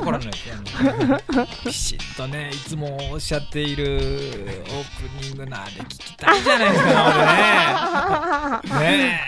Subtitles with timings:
[0.00, 0.30] 怒らない
[1.64, 8.98] ピシッとねいつもおっしゃっているオープニングなんで聞きたいじゃないですか俺ね。
[9.08, 9.20] ね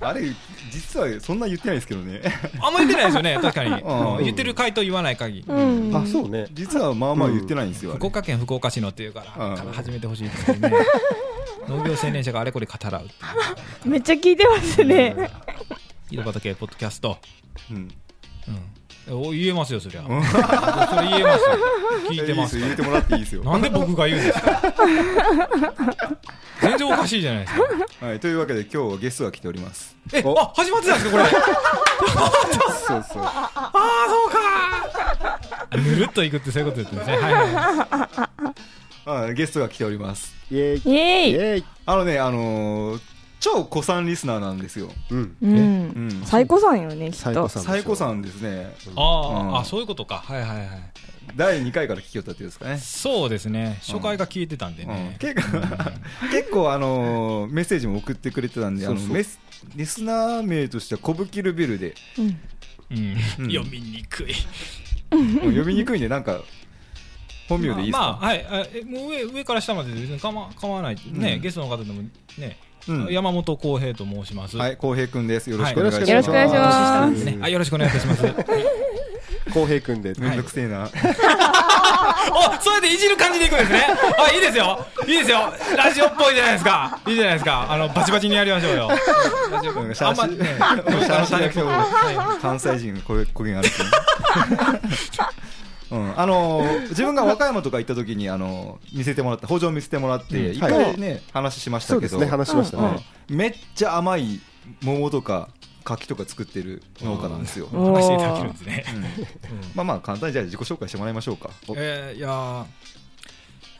[0.00, 0.22] あれ
[0.70, 2.20] 実はそんな言ってないですけどね。
[2.60, 4.16] あんま言ってないですよね確かに、うん。
[4.16, 5.96] うん言ってる回答言わない限り、うん。
[5.96, 6.46] あそうね。
[6.52, 7.98] 実はまあまあ言ってないんですよ、あれ。
[7.98, 9.56] 福岡県福岡市のっていうから,、うん。
[9.56, 10.76] から始めてほしいですけどね。
[11.68, 13.08] 農業青年者があれこれ語らう
[13.84, 15.30] めっちゃ聞いてますね。
[16.10, 17.18] 井戸端系ポッドキャスト、
[17.70, 17.76] うん。
[17.76, 18.58] うん、
[19.10, 20.04] お言えますよそりゃ、ん。
[20.06, 20.10] そ
[21.00, 21.56] れ言えますよ。
[22.10, 22.72] 聞いてますかいいですよ。
[22.72, 23.42] 言ってもらっていいですよ。
[23.44, 24.62] らなんで僕が言うんですか？
[26.62, 27.54] 全然おかしいじゃないです
[27.98, 28.06] か。
[28.06, 29.96] はい、というわけで今日はゲストが来ております。
[30.12, 30.38] えお。
[30.40, 31.30] あ始まってたんですかこれ。
[32.86, 33.22] そうそう。
[33.24, 35.76] ああそうか。
[35.78, 37.16] ぬるっといくってそういうことですね。
[37.16, 38.08] はいは
[38.54, 38.62] い
[39.04, 40.32] あゲストが来ております。
[40.50, 40.92] イエーイ。
[40.92, 41.64] イエーイ。
[41.86, 43.00] あのねあのー
[43.42, 44.88] 超古参リスナーなんですよ。
[45.10, 45.36] うん。
[45.42, 45.50] うん。
[45.50, 46.22] うん。
[46.24, 47.24] 最高さんよね、きっと。
[47.24, 48.72] 最高さん最古参ですね。
[48.94, 50.18] ああそういうことか。
[50.18, 50.68] はいはいはい。
[51.34, 52.78] 第2回から聞きよったっていうんですかね。
[52.78, 53.80] そうですね。
[53.80, 54.88] 初回が聞いてたんでうん。
[54.90, 55.58] ね、結構
[56.30, 58.86] 結構あのーメッセージも送ってくれてたんで
[59.74, 61.96] リスナー名としてはコブキルビルで。
[62.18, 62.24] うん。
[62.26, 63.16] うん。
[63.40, 63.50] うん。
[63.52, 64.34] 読みにくい。
[65.10, 66.42] 読みにくいんでなんか
[67.48, 68.84] 本名でいいですか、まあ、まあ、はい。
[68.84, 70.96] もう上上から下までで別に構わ構わない。
[71.10, 71.40] ね、うん。
[71.40, 72.02] ゲストの方でも
[72.38, 72.56] ね、
[72.88, 73.06] うん。
[73.12, 74.56] 山本浩平と申します。
[74.56, 75.50] はい浩平くんです。
[75.50, 76.10] よろしくお願いします、はい。
[76.10, 77.38] よろしくお願いします。
[77.42, 78.22] あよろしくお願いいたします。
[79.52, 83.86] 浩平くんでめんどくせえな、 おそれでいじる感じでいくんですね。
[84.18, 84.86] あいいですよ。
[85.06, 85.52] いいですよ。
[85.76, 86.98] ラジオっぽいじゃないですか。
[87.06, 87.66] いいじゃないですか。
[87.68, 88.88] あのバチバチにやりましょうよ。
[89.50, 90.56] ラジオなんかシャーシあんまね
[92.40, 93.68] 関西人がこれこげがある
[95.92, 100.54] ううん、あのー自分が和歌山とか行った時に、あのー見せてもらって補助見せてもらってうん。
[100.54, 102.08] 一回ね、話しましたけど。
[102.08, 103.04] そうですね話しましたね。
[103.30, 103.36] うん。
[103.36, 104.40] めっちゃ甘い
[104.82, 105.50] 桃とか
[105.84, 107.92] 柿とか作ってる農家なんですよ、うん。
[107.92, 109.02] 話していただけるんですね、うん。
[109.74, 111.50] まあまあ簡単にじゃあ自己紹介してもらいましょうか。
[111.76, 112.64] えー、いやー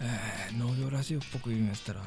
[0.05, 2.01] えー、農業ラジオっぽく言うんやったら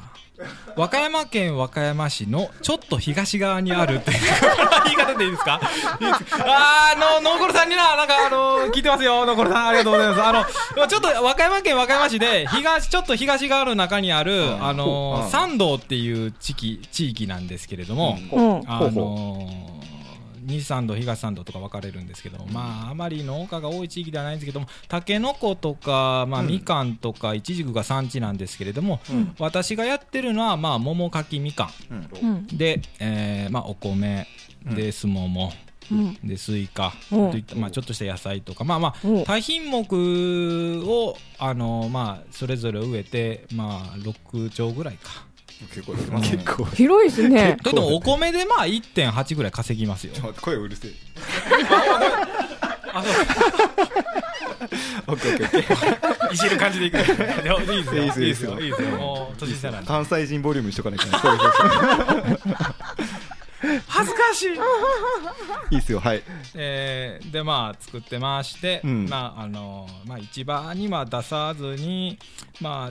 [0.76, 4.18] 和歌山県和歌山市の ちょっと東側にあるっていう。
[4.84, 5.58] 言い方でいいですか？
[5.64, 9.24] あーあのノーコルさんにななんかあの聞いてますよ。
[9.24, 10.22] ノーコルさんありがとうございます。
[10.22, 14.64] あのちょっと和歌山県和歌山市で東ちょっと東側の中にある、うん。
[14.66, 15.30] あのうん。
[15.30, 18.62] 山道っていう地域地域なんですけれども、うん。
[18.66, 19.48] あの
[20.46, 26.46] 西山道東山道とか分かれるんですけども、まああまり農家が多い地域ではないんですけどもたけのことか、まあ、うん。
[26.46, 29.34] みかんとかいちじくが産地なんですけれども、うん。
[29.38, 32.08] 私がやってるのは、まあ、桃柿みかうん。
[32.22, 32.34] うん。
[32.36, 34.26] んで、えーまあ、お米
[34.64, 35.52] で、すもも
[35.90, 36.14] うん。
[36.24, 37.28] でスイカう。
[37.28, 45.26] んといった、まあ、ちょっとした野菜とか、まあまうんあ、多品目を、あのまあ、それぞれ植えて、まあ、6町ぐらいか。
[45.74, 47.56] 結構やってますね結構広いですね。
[47.62, 50.92] といってもお米でまあ1.8ぐらい稼ぎますよちょっと待って声うるせえ
[52.92, 53.12] あそう
[55.08, 56.98] オッケーオッケーいじる感じでいく。
[56.98, 58.02] いいですよ。
[58.02, 58.60] いいですよいいですよ。
[58.60, 58.88] いいですよ。
[58.90, 59.88] もう、年下なんで。
[59.88, 61.52] 関西人ボリュームにしとかないとねそうそう
[62.42, 62.56] そう
[63.86, 64.48] 恥ずかしい。
[65.70, 66.22] いいっすよはい
[66.54, 72.18] えーで、まあ、作ってまして、うんまあ、あの、まあ、市場には出さずに、
[72.60, 72.90] ま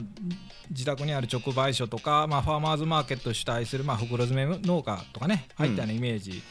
[0.70, 6.42] 自宅にある直売所とか、まあ、ファーマーズマーケットを主体する、まあ、袋詰め農家とかね、うん入ったようなイメージ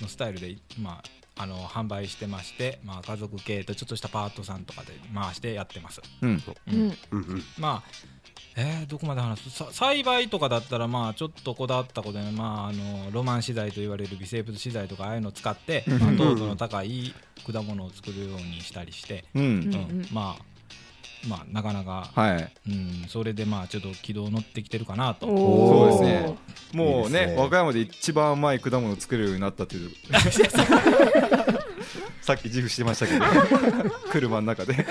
[0.00, 1.02] のスタイルで、ま
[1.36, 6.00] あ、あの販売してまして、まあ、家族系とちょっとしたパートさんとかで回してやってます。
[6.20, 6.76] うんうん。
[6.76, 8.11] うんうんまあ
[8.56, 9.50] えーどこまで話す？
[9.50, 17.14] さ栽培とかだったらまあちょっとこだわったことで、まあ、あのロマン資材と言われる微生物資材とかああいうのを使って、まあ、糖度の高い
[17.50, 19.42] 果物を作るようにしたりして、うん。
[19.42, 20.08] うんん。
[20.12, 20.51] まあ
[21.28, 22.52] まあなかなか、はい。
[22.68, 25.26] うん、それでまあちょっと軌道乗ってきてるかなと。
[25.26, 26.36] そうですね。
[26.72, 27.36] もうねね。
[27.36, 29.90] 和歌山で一番甘い果物を作れるようになったという。
[32.22, 33.24] さっき自負してましたけど。
[34.10, 34.74] 車の中で。
[34.74, 34.82] うん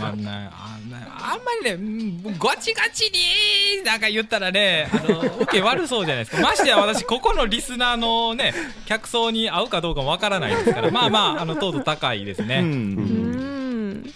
[0.00, 6.42] まあねあねあんまりねうんガチガチになんか言ったらねあの受け悪そうじゃないですか。
[6.42, 8.52] ましてや私ここのリスナーのね
[8.86, 12.64] 客層に合うかどうかもわからないですからまあまああの糖度高いですね、うん。
[12.64, 13.67] うん。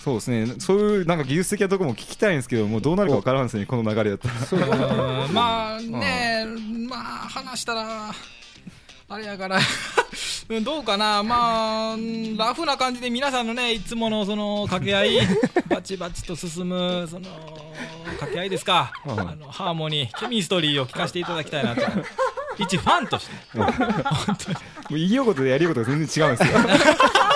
[0.03, 0.47] そうですね。
[0.59, 3.67] そういうなんか技術的なところも聞きたいんですけどもうどうなるかわからんですね。
[3.67, 5.25] この流れだったら。
[5.25, 6.47] うんまあね、
[6.89, 8.13] まあ話したら
[9.09, 9.59] あれやから。
[9.59, 9.61] う
[10.61, 11.23] んどうかな。
[11.23, 15.19] まあうんラフな感じで皆さんのねいつものその掛け合い
[15.69, 17.27] バチバチと進むその
[18.13, 21.83] 掛け合いですか、うんあのハーモニーケミストリーを聞かせていただきたいなと。
[22.59, 23.59] 一ファンとして。
[23.59, 23.67] も
[24.91, 26.59] う言いようことでやりようことが全然違うんですよ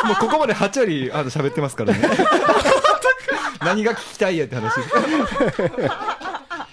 [0.06, 2.00] もうここまで8割あの喋ってますからね。
[3.60, 4.74] 何が聞きたいやって話。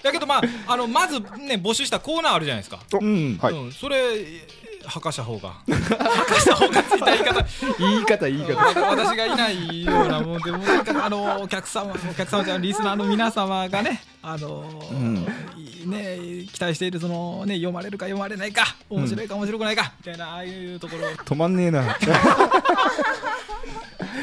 [0.02, 3.38] だけどまああのまずね募集したコーナーあるじゃないですか、うん。
[3.38, 3.54] はい。
[3.54, 3.96] うん、それ
[4.86, 5.54] 吐かした方が。
[5.66, 7.46] 吐かした方がついた言い方。
[7.78, 8.80] 言い方言い方。
[8.80, 14.64] わ私がいないようなもんでもうなんかあのお客様お客様じゃリスナーの皆様がねあの、
[15.56, 21.08] いね期待しているそのね読まれるか読まれないか面白いか面白くないか、みたいなああいうところ。
[21.08, 21.96] を止まんねえな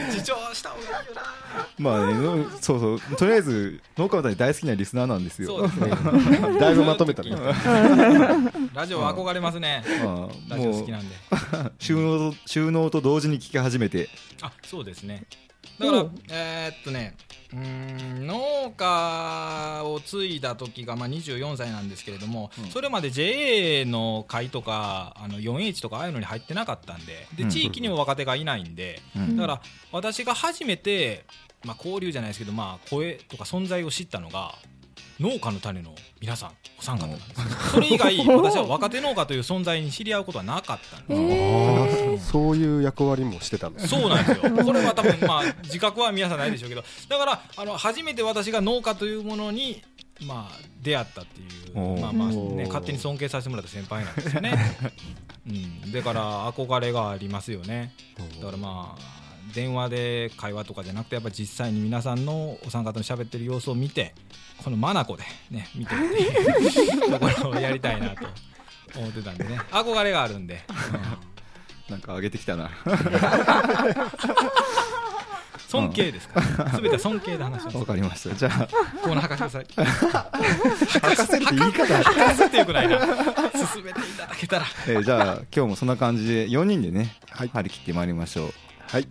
[0.07, 1.21] 自重した方がいいよな。
[1.77, 3.15] まあねのそうそう。
[3.17, 5.47] とりあえず農家の谷大好きなリスナーなんですよ。
[5.47, 6.59] そうですね。
[6.59, 7.31] だいぶまとめたね。
[8.73, 9.83] ラジオは憧れますね。
[10.03, 11.15] まあラジオ好きなんで。
[11.79, 14.09] 収納と収納と同時に聞き始めて。
[14.41, 15.25] あそうですね
[15.81, 17.15] だからえーっとね
[17.53, 22.69] うーん農家を継いだ時が、まあ、24歳なんですけれども、うん。
[22.69, 27.49] それまで JA の会とかあの 4H とかああいうのに入ってなかったんででうん。
[27.49, 29.35] 地域にも若手がいないんで、うん。
[29.35, 29.61] だから
[29.91, 31.25] 私が初めて、
[31.65, 34.55] まあ、交流じゃないですけど、まあ、声とか存在を知ったのが
[35.21, 37.35] 農家の種の皆さんお三方なんですよ
[37.73, 43.87] それ以外 私は若手農家という存在に知り合うことはなかったんですよああ、そういう役割もしてたんです。
[43.87, 44.49] そうなんですよ。
[44.65, 49.83] これは多分まあ自覚は皆さんないでしょうけど、だからあの初めて私が農家というものに
[50.21, 54.77] まあ出会ったっていうまあまあね勝手に尊敬させてもらった先輩なんですよね。
[55.47, 55.91] うん。
[55.91, 57.93] だから憧れがありますよね。
[58.39, 59.20] だからまあ
[59.53, 64.13] 電話で会話とかじゃなくてやっぱ実際に皆さんのお三方の喋ってる様子を見て
[64.63, 66.03] この眼でね見てって
[66.81, 68.27] いうところをやりたいなと
[68.97, 70.63] 思ってたんでね憧れがあるんで。
[70.69, 71.31] うん
[71.89, 72.69] なんか上げてきたな
[75.67, 76.39] 尊敬ですか？
[76.63, 77.77] ら、すべては尊敬で話してます。
[77.77, 78.67] わかりましたじゃあ
[79.01, 79.65] コーナー博士ください。
[81.01, 82.99] 博士って言い方博士ってよくないな。
[82.99, 84.65] 進めていただけたら。
[84.87, 88.53] えーじゃあ今日もそんな感じで4人でね、はい張り切ってまいりましょう
[88.91, 89.07] はい。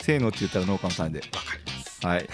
[0.00, 1.18] せーのって言ったら農家のさんで。
[1.18, 2.06] わかります。
[2.06, 2.28] はい。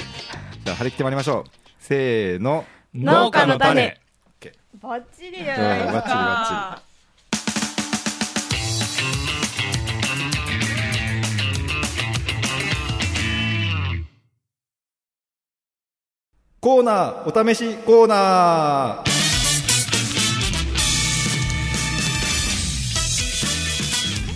[0.62, 1.50] じゃあ張り切ってまいりましょう。
[1.81, 2.67] せーの。
[2.94, 3.99] 農家の種。
[4.38, 4.52] 種
[4.82, 6.82] バッチリじゃないですうんバッチリバか。
[16.61, 19.08] コーナーお試しコーナー。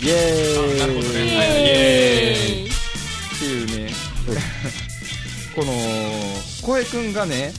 [0.03, 1.12] イエーイ
[5.55, 5.71] この
[6.63, 7.53] 浩平君がね、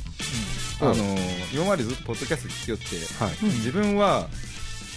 [0.81, 0.89] うん。
[0.91, 1.05] あの
[1.53, 2.87] 今までずっとポッドキャスト聞きよって、
[3.25, 3.35] はい。
[3.57, 4.29] 自分は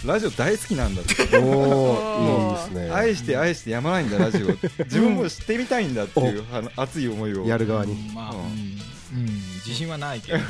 [0.04, 2.94] ラジオ大好きなんだって、おお、 いいですね。
[2.94, 4.48] 愛して愛してやまないんだラジオ。
[4.84, 6.44] 自分も知ってみたいんだっていう
[6.76, 7.46] 熱い思いを。
[7.46, 7.94] やる側に。
[8.14, 8.42] まあ、ううん。
[8.44, 9.34] ん、うん。
[9.66, 10.38] 自信はないけど。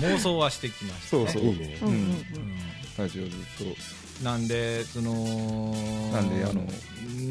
[0.00, 1.26] 妄想はしてきました、ね。
[1.26, 1.42] そうそう。
[1.42, 1.78] いいね。
[1.82, 1.84] う。
[1.84, 1.88] ん。
[1.88, 1.94] うん。
[1.94, 2.24] うん。
[2.98, 3.32] ラジオずっ
[4.22, 5.12] なんでその
[6.12, 6.62] なんであの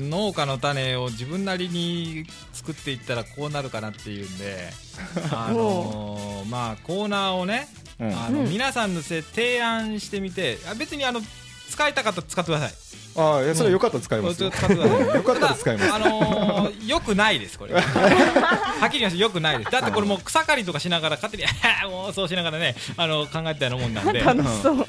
[0.10, 4.70] 農家の種を自分なりに作っていったらこうなるかなっていうんで
[5.32, 8.26] あのまあコーナーをね、と、うん。
[8.26, 8.50] あのうん。
[8.50, 11.22] 皆さんのせ提案してみてあ別にあの
[11.74, 12.74] 使いたかったら使ってください。
[13.16, 14.50] ああいやそれよかったら使います使よ。
[14.50, 15.94] ってくださいよかったら使います。
[15.94, 17.74] あのーよくないですこれ。
[17.78, 19.18] はっきり言います。
[19.18, 19.72] よくないです。
[19.72, 21.44] だってこれもう草刈りとかしながら勝手に
[21.92, 24.20] もうそうしながらねあの考えてたようなもんなんで。
[24.22, 24.76] 楽しそう。
[24.76, 24.80] う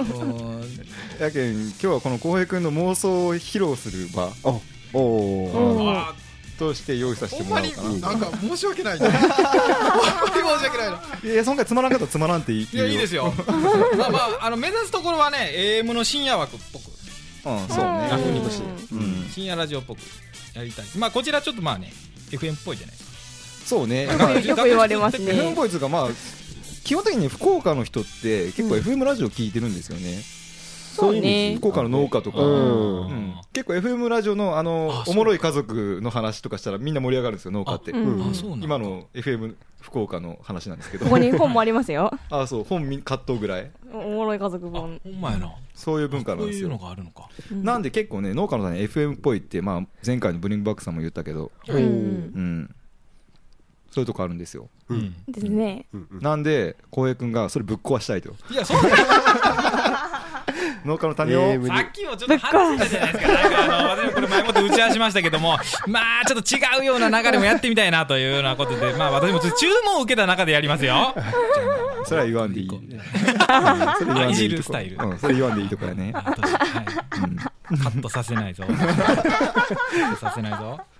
[0.60, 0.86] ん。
[1.20, 4.30] やけん今日はこの浩平君の妄想を披露する場。
[4.42, 6.23] おおー。
[6.58, 9.10] として用意させてもらおうかななんか申し訳ないな。
[9.10, 11.02] 申し訳ないな。
[11.24, 13.34] いやそんかつまらんかったらつまらんっていいいや、いいですよよ。
[13.96, 16.82] まあまあ、あの、目指すところはね、AM の深夜枠っぽく、
[17.46, 19.98] うんそうね楽にしてうん深夜ラジオっぽく
[20.54, 20.84] やりたい。
[20.96, 21.92] まあ、こちらちょっとまあね、
[22.30, 23.14] FM っぽいじゃないですか。
[23.64, 26.08] そうねよくよく言われますね FM ボイスがまあ
[26.84, 30.22] 基本的に福岡の人って結構 FM ラジオ聞いてるんですよね、
[30.94, 31.56] そうね。
[31.56, 33.06] 福岡の農家とか、うん。
[33.06, 33.34] うん。
[33.52, 38.78] 結構 FM ラジオのあのおもろい家族の話とかしたらみんな盛り上がるんですよ農家って、今。
[38.78, 41.04] の FM 福岡の話なんですけど。
[41.04, 42.10] ここに本もありますよ。
[42.30, 42.64] あそう。
[42.64, 43.70] 本見カットぐらい。
[43.92, 45.00] おもろい家族あ、本。
[45.02, 45.52] ほんまやな。
[45.74, 46.68] そういう文化なんですよ。
[46.68, 47.28] こういうのがあるのか。
[47.50, 51.76] なんで結構ね農家の種 FM っぽいって、まあ、前回のブリングバックさんも言ったけど、うん。
[51.76, 52.74] うん、
[53.90, 54.68] そういうとこあるんですよ。
[54.88, 55.14] うん。
[55.28, 55.86] ですね。
[55.92, 56.20] うんうん。
[56.20, 58.34] なんで浩平君がそれぶっ壊したいと。
[58.50, 58.90] いや、そんな、
[60.94, 63.32] 農家の種を、さっきもちょっと話したじゃないですか。
[63.32, 69.48] なんかあの、私もこれ前もって打ち合わせしましたけども、 まあ、ちょっと違うような流れもやってみたいなというようなことで、まあ、私も注
[69.84, 71.14] 文を受けた中でやりますよ。
[72.06, 76.34] それは言わんでいいそれ言わんでいいとこいじるスタイルうん、それ言わんでいいとこやねはい
[77.64, 78.64] カットさせないぞ。
[78.66, 80.80] カットさせないぞ。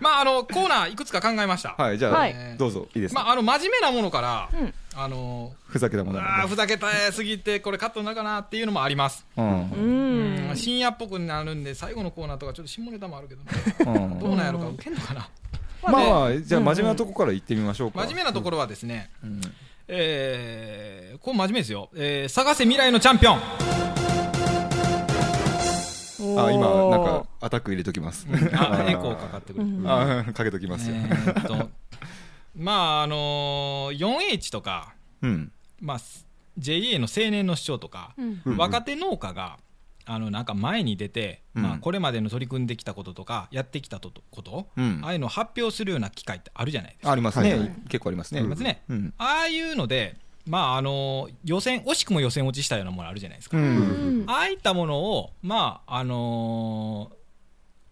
[0.00, 1.74] まあ、あの、コーナーいくつか考えました。
[1.78, 9.26] はいじゃあ、はいどうぞいいですか、まあ、あの、真面目なものから、うんあの、ふざけたものあーふざけたすぎて、これカットになるかなっていうのもあります。
[9.36, 10.56] うんううんん。
[10.56, 13.42] 深夜っぽくなるんで、最後のコーナーとかちょっと下ネタもあるけど、
[13.92, 15.28] うんどうなんやろか、受けんのかな？
[15.82, 19.40] まあまあじゃあ真面目なとこから行ってみましょうか、真面目なところはですね、うん
[19.88, 21.90] えー、これ真面目ですよ。
[21.94, 23.40] えー、探せ未来のチャンピオン。
[26.20, 28.26] あ今なんかアタック入れときます。
[28.52, 29.64] あ、エコーかかってくる。
[29.64, 29.84] うん。
[29.86, 30.96] あかけときますよ。
[30.96, 31.70] えーっと、
[32.56, 35.52] まあ、あのー、4H とか、うん。
[35.80, 35.98] まあ、
[36.58, 38.42] JA の青年の主張とか、うん。
[38.44, 39.58] うん若手農家が、
[40.06, 41.62] あの、なんか前に出て、うん。
[41.62, 45.00] まあ、これまでの取り組んできたこととか、やってきたとこと、うん。
[45.02, 47.12] ああいうのを発表するような機会ってあるじゃないですか。
[47.12, 47.58] ありますね、はい。
[47.60, 48.40] はい結構ありますね。
[48.40, 48.82] ありますね。
[48.88, 49.14] うん。
[49.18, 50.16] ああいうので、
[50.46, 53.56] まあ、あの予選、惜しくも予選落ちしたようなものあるじゃないですか。
[53.56, 53.68] うんう
[54.24, 57.14] んああいったものを、まあ、あのー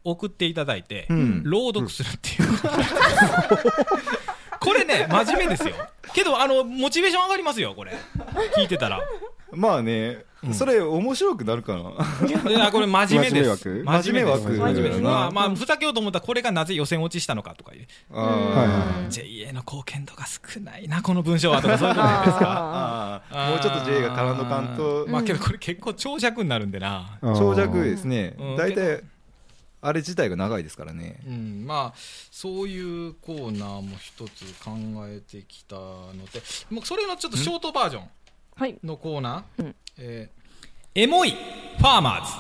[0.05, 2.49] 送っていただいて、うん朗読するっていう。
[4.59, 5.75] これね、真面目ですよ。
[6.13, 7.93] けど、あの、モチベーション上がりますよ、これ。
[8.57, 9.01] 聞いてたら。
[9.53, 10.55] まあね、うん。
[10.55, 11.81] それ面白くなるかな。
[12.29, 13.65] いや、これ真面目です。
[13.65, 14.51] 真面真面目枠。
[14.51, 15.01] 真面目です。
[15.01, 17.87] まあ、まあ、ふざけようと思ったら、これがなぜ予選落ちしたのかとかいう。
[18.13, 19.11] あうん。
[19.11, 22.45] JA の貢献度が少ないな、この文章はとか、そういうことですか。
[22.49, 23.51] ああー。
[23.51, 24.77] もうちょっと J が絡んどかん。
[24.77, 27.19] とまあ、けど、これ結構長尺になるんでな。
[27.23, 28.35] 長尺ですね。
[28.39, 28.57] うん。
[28.57, 29.03] 大体
[29.85, 31.19] あれ自体が長いですからね。
[31.27, 31.99] うん、まあ
[32.31, 34.71] そういうコーナーも一つ考
[35.09, 36.41] えてきたので
[36.71, 38.03] もうそれのちょっとショートバージョン。
[38.03, 38.11] はい
[38.85, 39.77] のコーナー、うん。
[39.99, 40.43] えー
[40.95, 42.33] エモいファーマーズ。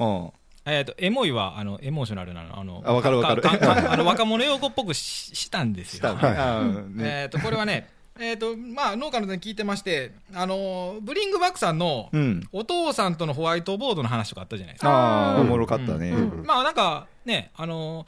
[0.00, 0.32] うん。
[0.64, 2.58] えー、とエモいはあのエモーショナルなの。
[2.58, 3.42] あのあわかるわかる。
[3.92, 6.98] あの若者用語っぽくし したんですよ、はい。
[6.98, 7.04] ね。
[7.04, 12.42] えー、とこれはねえーとまあ、農家の人に聞いてまして、あのブリングバックさんのうん。
[12.50, 14.90] お父さんとのホワイトボードの話とかあったじゃないですか。
[14.90, 16.10] ああおもろかったね。
[16.10, 16.44] うん。
[16.44, 18.04] まあなんかね、あの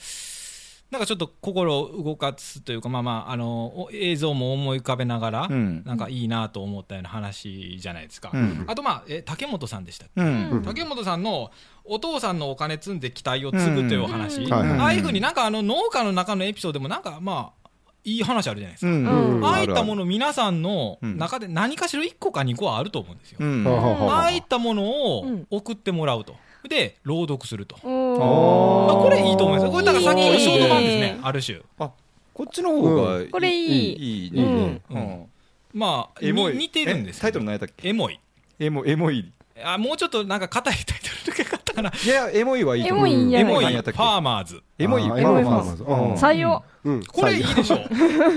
[0.90, 5.82] なんかちょっと心を動かすというか、まあまあ、あのお映像も思い浮かべながら、うん。
[5.84, 8.30] なんかいいなと思ったような話じゃないですか。
[8.32, 8.64] うん。
[8.68, 10.62] あと、まあ、え竹本さんでしたっけ、うん。
[10.64, 11.50] 竹本さんの
[11.84, 17.64] お父さんのお金積んで期待を継ぐというお話、ああいうふうになんかあの農家の中のエピソードでもなんかまあ
[18.04, 18.92] いい話あるじゃないですか。
[18.92, 19.36] うん。
[19.36, 21.18] うんああいったものの皆さんのうん。
[21.18, 23.38] 中で何かしら1個か2個はあると思うんですよ。
[23.40, 23.64] うん。
[23.64, 25.46] はあはあいったものをうん。
[25.50, 26.36] 送ってもらうと。
[26.68, 27.76] で、朗読すると。
[27.82, 29.72] おまあ、これいいと思いますよ。
[29.72, 31.06] これだからさっきのショート版ですいいね。
[31.12, 31.60] ね、ある種。
[31.78, 31.90] あ
[32.32, 33.92] こっちの方がいいこれいい。
[33.92, 34.30] いい。
[34.30, 34.82] うんね。
[34.90, 34.96] うん。
[34.96, 35.26] うん。
[35.72, 36.52] まあ、エモい。
[36.52, 37.88] に似てるんですえタイトル何やったっけ？
[37.88, 38.18] エモい。
[38.58, 39.32] エモエモい。
[39.64, 41.92] あ、もうちょっとなんか硬いタイトルとかかったかな。
[42.04, 43.08] いやエモいはいいと思う。
[43.08, 43.64] エモいエモい。
[43.66, 44.62] ファーマーズ。
[44.78, 45.02] エモい。
[45.02, 45.82] ファーマーズ。
[45.84, 46.64] 採用。
[46.84, 47.04] うん。
[47.04, 47.78] これいいでしょ。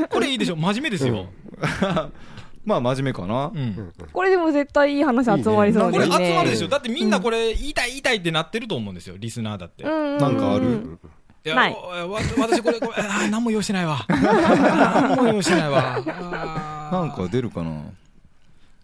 [0.09, 0.55] これいいでしょ。
[0.55, 1.27] 真面目ですよ。
[2.67, 3.93] まあ真面目かなうん。
[4.11, 6.67] これでも絶対いい話集まりそうこれですね集まるでしょ。
[6.67, 9.85] だってみんなこれ言いたい言いたいってなってると思うんですよ、リスナーだって。
[9.85, 10.99] うんなんかある？
[11.45, 13.99] いやないわわ私これ、これ、あー何も用意してないわ。
[14.09, 15.95] 何も用意してないわ。
[15.95, 17.79] あーなんか出るかなま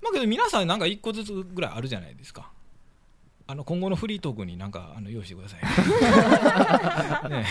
[0.09, 2.49] あけど皆さんなんか一個ずつぐらいあるじゃないですか。
[3.47, 5.59] あの今後のフリートークになんかあの用意してください。
[7.29, 7.45] ね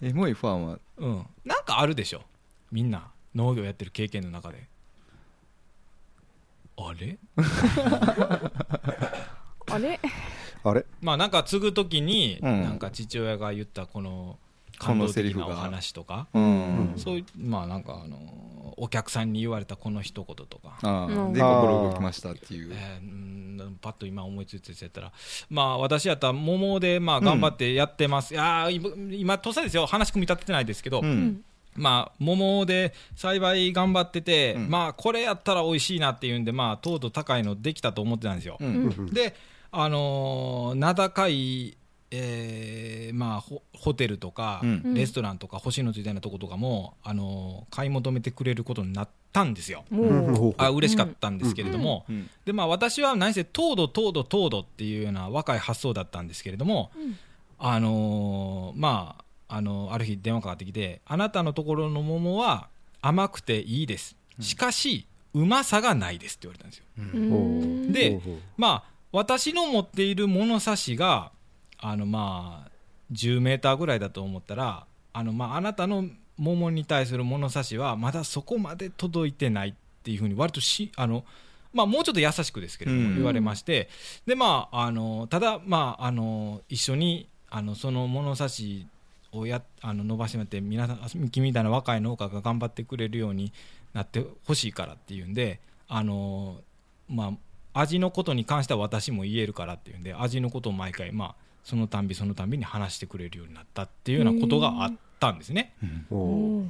[0.00, 1.26] エモいファーマーえうん。
[1.44, 2.22] なんかあるでしょ。
[2.72, 4.66] みんな農業やってる経験の中で。
[6.88, 7.18] あれ？
[9.70, 10.00] あれ？
[10.64, 10.86] あれ？
[11.00, 12.62] まあなんか継ぐときに、うん。
[12.62, 14.38] なんか父親が言ったこの
[14.78, 16.92] こ感動的なお話とか、うん。
[16.96, 20.78] そういうまあなんかあのお客さんに言われたこの一言とか。
[21.32, 22.72] で心動きましたっていう。
[22.72, 23.40] えーうん
[23.80, 25.12] パッと今思いついてやったら、
[25.48, 31.44] まあ、私やったら桃でまあ頑張ってやってます、いやー今、今、とっさですよ、話組み立ててないですけど、うん
[31.76, 34.70] まあ、桃で栽培頑張ってて、うん。
[34.70, 38.56] まあ、これやったら美味しいなっていうんで、まあ、糖度高いのできたと思ってたんですよ。
[38.60, 39.06] うん。
[39.12, 39.34] で、
[39.72, 41.76] あのー名高い、
[42.10, 44.94] えーまあ、ホホテルとか、うん。
[44.94, 49.84] レストランとか、星野ついたようなとことかも、あのー買い求めてくれることになったんですよ。
[49.90, 52.28] もうあ嬉しかったんですけれども、うん。
[52.44, 57.16] でまあ、私は何せ糖度、糖度、糖度っていうような若い発想だったんですけれども、うん。
[57.60, 62.68] あのーまあ、あのある日電話かかってきて、あなたのところの桃は
[63.02, 66.84] 甘くていいです、しかし、うまさがないですって言われたんですよ。
[66.96, 67.92] うん。
[67.92, 68.20] で
[68.56, 71.32] まあ、私の持っている物差しが、
[71.78, 72.70] あのまあ、
[73.12, 76.04] 10メーターぐらいだと思ったら、あのまあ、あなたの
[76.38, 81.24] 桃に対する物差しは、まだそこまで届いてないっていうふうに、割とし、あの、
[81.72, 83.08] まあ、もうちょっと優しくですけれどうん。
[83.10, 83.88] も言われまして、
[84.26, 88.86] でまあ、あのただ、まあ、あの一緒にあのその物差し
[89.32, 93.52] をやあの伸ばしてもらって皆さん君みたいな若い農家が頑張ってくれるように
[93.94, 96.60] なってほしいからっていうんであの、
[97.08, 97.36] ま
[97.74, 101.34] あ、味のことに関しては私も言えるからっていうんで味のことを毎回、まあ、
[101.64, 105.74] そのたんびそのたんびに話してくれるようになったっていうようなことがあったんですね。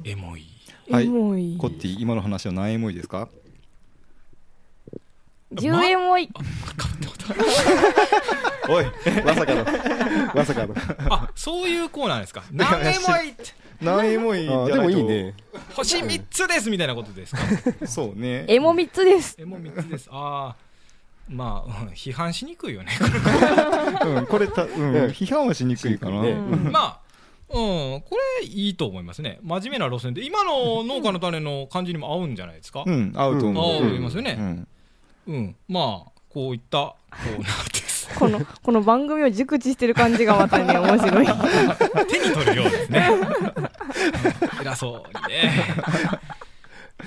[0.03, 0.45] エモい。
[0.89, 1.05] はい。
[1.05, 1.55] エモい。
[1.57, 3.29] コッティ今の話は何エモいですか？
[5.53, 8.85] 10円もいかぶってもおい
[9.25, 9.65] まさかの。
[10.35, 10.75] まさかの。
[11.09, 12.43] あそういうコーナーですか？
[12.51, 13.43] 何エモいって。
[13.81, 14.73] 何円もいいじゃないと。
[14.75, 15.33] あでもいいね。
[15.73, 17.41] 星3つですみたいなことですか？
[17.87, 18.45] そうね。
[18.47, 19.35] エモ3つです。
[19.39, 20.09] エモ3つです。
[20.11, 20.71] ああ
[21.27, 22.91] まあ、うん批判しにくいよね。
[24.05, 24.69] うんこれた、うん、
[25.07, 26.71] 批判はしにくいかな、ねうん。
[26.71, 26.99] まあ
[27.53, 27.57] うん、
[28.01, 29.39] これいいと思いますね。
[29.43, 34.65] 真面目な路線で今の農家の種の感じにも合うんじゃないですか、うん、合うと思う、合いますよね
[35.27, 35.35] うん。
[35.35, 38.09] うん、まあこういったコーナーです。
[38.17, 41.27] この、この番組を熟知してる感じがまたね、面白い。
[42.07, 43.09] 手に取るようですね。
[44.61, 45.51] 偉そうにね。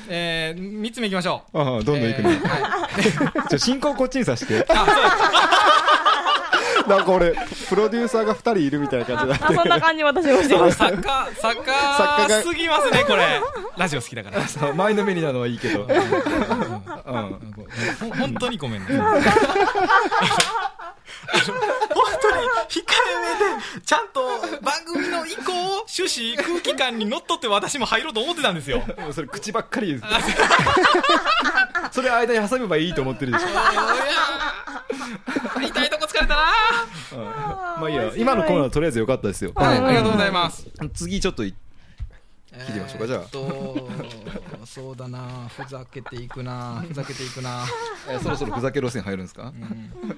[0.09, 1.59] えー、3つ目いきましょう。
[1.59, 3.49] ああどんどん行くね、えーはい。
[3.51, 4.67] ちょ進行こっちにさして
[6.89, 7.35] なんか俺、
[7.69, 10.77] プロデューサーが二人いるみたいな感じだあ、そんな感じ私もしてます。
[10.77, 11.73] 作家作作家
[12.29, 13.41] が家すぎますねこれ。
[13.77, 14.41] ラジオ好きだから。
[14.49, 15.95] そう前のめりなのはいいけど、うん、ほ
[18.17, 18.89] 本当にごめんね。
[21.33, 22.37] あの本当に
[22.69, 24.21] 控えめで、ちゃんと
[24.63, 25.53] 番組の意向、
[25.87, 28.83] 趣旨、空気感にのっとって私も入ろうと思ってたんですよ。
[29.13, 30.03] それ口ばっかり言う
[31.91, 36.53] それ間に挟めばいいと思ってるでしょ、いやー痛いとこ疲れたな。
[37.13, 37.25] うん
[37.75, 40.67] まあいいや今のコーナーとりあえず良かったですよ、はい、うんありがとうございます。
[40.95, 41.55] 次ちょっとい
[42.59, 43.07] 聞いてみましょうか。
[43.09, 43.21] じゃあ。
[43.21, 43.31] えーっ
[44.61, 45.49] と、そうだな。
[45.49, 46.85] ふざけていくな。
[46.87, 47.65] ふざけていくな。
[48.09, 50.15] えそろそろふざけ路線入るんですか、これな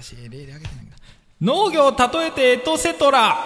[0.00, 0.96] 私例で挙げてないんだ。
[1.40, 3.36] 農業を例えてエトセトラ。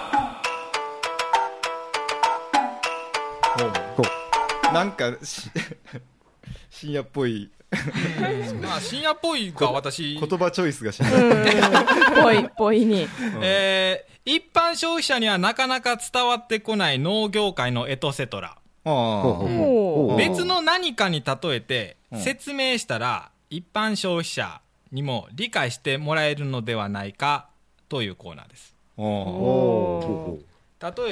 [3.96, 4.02] こ
[4.72, 5.50] なんかし
[6.70, 7.50] 深夜っぽい。
[8.60, 10.14] まあ深夜っぽいか私。
[10.20, 12.22] 言葉チョイスがしない、うん。
[12.22, 13.08] ぽい、ぽいに。
[13.40, 18.56] えー一般消費者にはなかなか伝わってこない農業界のエトセトラ。
[18.84, 22.20] 別の何かに例えてうん。
[22.20, 24.61] 説明したら一般消費者
[24.92, 27.48] にも理解してもらえるのではないか
[27.88, 28.74] というコーナーです。
[28.96, 29.04] 例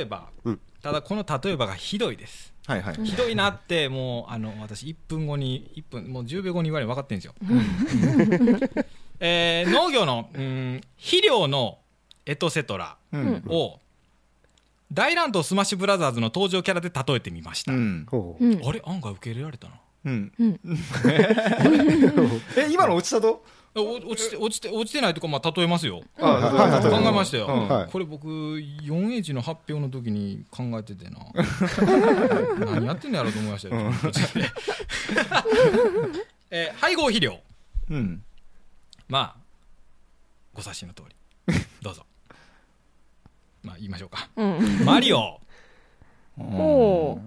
[0.01, 0.61] えば、うん。
[0.83, 2.51] ただこの例えばがひどいです。
[2.67, 7.35] はいはい、ひどいなってもうあの私1分後に1分もう10秒後に言われ分かってるんですよ、
[9.19, 11.78] えー農業のうん肥料の
[12.26, 13.43] エトセトラうん。
[13.49, 13.81] を
[14.93, 18.07] 大乱闘スマッシュブラザーズの登場キャラで例えてみました、うん。
[18.07, 18.45] うほう。
[18.45, 18.61] うん。
[18.65, 18.83] あれ？
[18.85, 19.75] 案外受け入れられたな。
[20.04, 20.33] うん。
[20.39, 20.61] うん。
[22.57, 23.28] え今の落ちたと？
[23.28, 26.02] お落ちて落ちて落ちてないとかまあ例えますよ。
[26.19, 27.69] あはいはいはい考えましたよ、うん。
[27.69, 27.91] はい。
[27.91, 31.21] これ僕 4H の発表の時に考えててな。
[32.67, 33.93] 何やってんのやろうと思いましたよ、う
[36.50, 37.39] えー配合肥料。
[37.91, 38.25] うん。
[39.09, 39.41] まあ
[40.52, 41.15] ご察しの通り。
[41.80, 42.04] どうぞ。
[43.63, 44.28] まあ言いましょうか。
[44.37, 44.85] うん。
[44.85, 45.41] マリオ。
[46.37, 47.21] ほ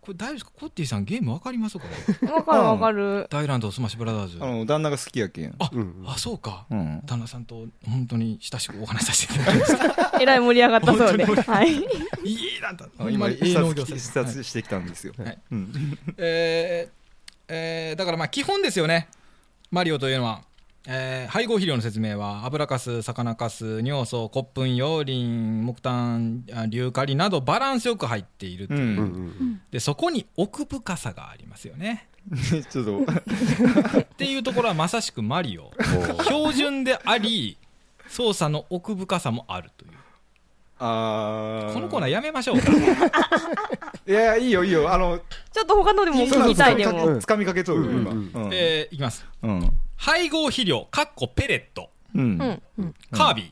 [0.00, 0.50] これ大丈夫ですか？
[0.60, 1.84] コッティさんゲームわかりますこ
[2.22, 2.28] れ？
[2.28, 2.32] う。
[2.32, 3.26] わかるわかる。
[3.30, 4.38] 大乱闘スマッシュブラザーズ。
[4.40, 5.54] あの旦那が好きやけん。
[5.58, 6.04] あ、うん。
[6.06, 6.66] あそうか。
[6.70, 7.02] うん。
[7.04, 11.24] 旦那さんと本当に親しくお話しさせていただきましたえらい盛り上がったそうで。
[11.24, 11.74] はい。
[11.74, 12.86] いいなんだ。
[12.98, 13.96] あ今いい一農業冊生。
[13.96, 15.38] 一冊してきたんですよ、はい。
[15.52, 15.98] うん。
[16.16, 16.92] えー
[17.52, 19.08] えーだからまあ基本ですよね。
[19.70, 20.42] マリオというのは、
[20.86, 29.60] えー配合肥料の説明は油かす魚かす尿素骨粉葉リン木炭あ硫化リなどバランスよく入っているという、うんうんうん。
[29.70, 32.08] でそこに奥深さがありますよね。
[32.70, 32.98] ちょっと
[34.00, 35.70] っていうところはまさしくマリオ。
[36.24, 37.58] 標準であり
[38.08, 39.92] 操作の奥深さもあるという。
[40.78, 41.74] あー。
[41.74, 42.72] このコーナーやめましょうか。
[44.08, 44.92] いやいやいいよいいよ。
[44.92, 45.18] あの
[45.52, 47.18] ちょっと他のでも聞きたいでも。
[47.18, 48.10] つかみかけとるよ今。
[48.10, 48.42] うんうん。
[48.46, 48.50] うん。
[48.52, 49.26] えーいきます。
[49.42, 51.90] うん配合肥料かっこペレット。
[52.14, 52.62] うん。
[53.12, 53.50] カービィ、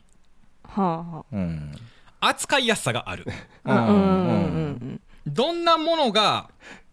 [0.63, 1.73] はあはうん。
[2.21, 3.27] 扱いやすさがある。
[3.65, 3.91] あ。
[3.91, 4.03] うんうん。
[4.03, 4.57] う
[4.87, 5.01] ん。
[5.27, 6.49] どんなものが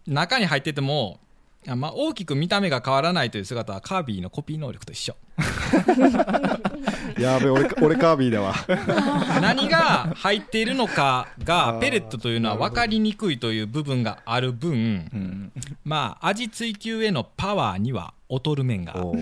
[0.07, 1.21] 中に入ってても、
[1.67, 5.15] あまあ、大きく見た目が変わらないという姿はカービィのコピー能力と一緒。
[7.19, 8.53] やべ、俺、俺カービィだわ。
[9.41, 11.79] 何が入っているのかあが、ー。
[11.79, 14.75] ペレットというのは分かりにくいという部分がある分、う
[15.17, 15.51] ん。
[15.83, 19.13] まあ、味追求へのパワーには劣る面が多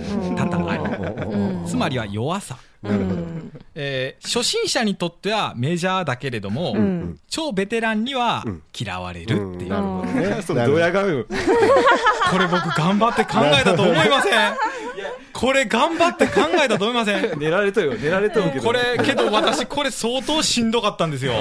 [0.45, 1.65] 々ありうん。
[1.65, 2.58] つまりは弱さ。
[3.76, 7.19] えー初心者にとってはメジャーだけれども、うん。
[7.30, 10.43] 超ベテランにはうん嫌われるっていう、なるほどね。
[12.32, 14.54] これ僕頑張って考えたと思いません
[15.34, 17.38] これ頑張って考えたと思いません？
[17.39, 17.93] 寝られとよ。
[17.96, 18.63] 寝られとるけど。
[18.63, 21.34] これけど私これ相当しんどかったんですよ。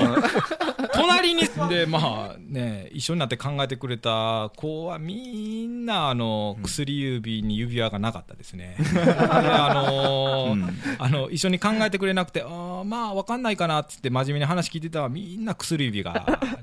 [0.94, 8.76] 隣にでまあね一緒になって考えてくれた子はみんなあの薬指に指輪がなかったですね。
[8.80, 10.78] であのーうん。
[10.98, 16.12] あの一緒に考えてくれなくてあーまあ分かんないかなっつって真面目に話聞いてたらみんな薬指が、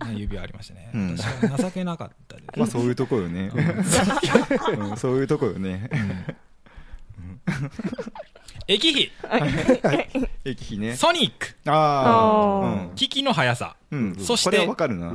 [0.08, 1.18] ね、指輪ありましたね、うん。
[1.18, 2.48] 私は情けなかったです。
[2.60, 3.52] まあそういうとこよね。
[3.54, 4.98] うん。
[4.98, 5.89] そういうとこよね
[8.68, 9.12] 駅費。
[10.46, 10.96] 駅費ね。
[10.96, 11.56] ソニック。
[11.70, 13.76] ああ機器の速さ。
[14.20, 15.14] そしてこれはわかるな。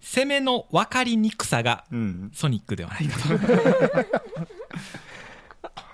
[0.00, 2.30] 攻めの分かりにくさがうん。
[2.34, 3.18] ソニックではないか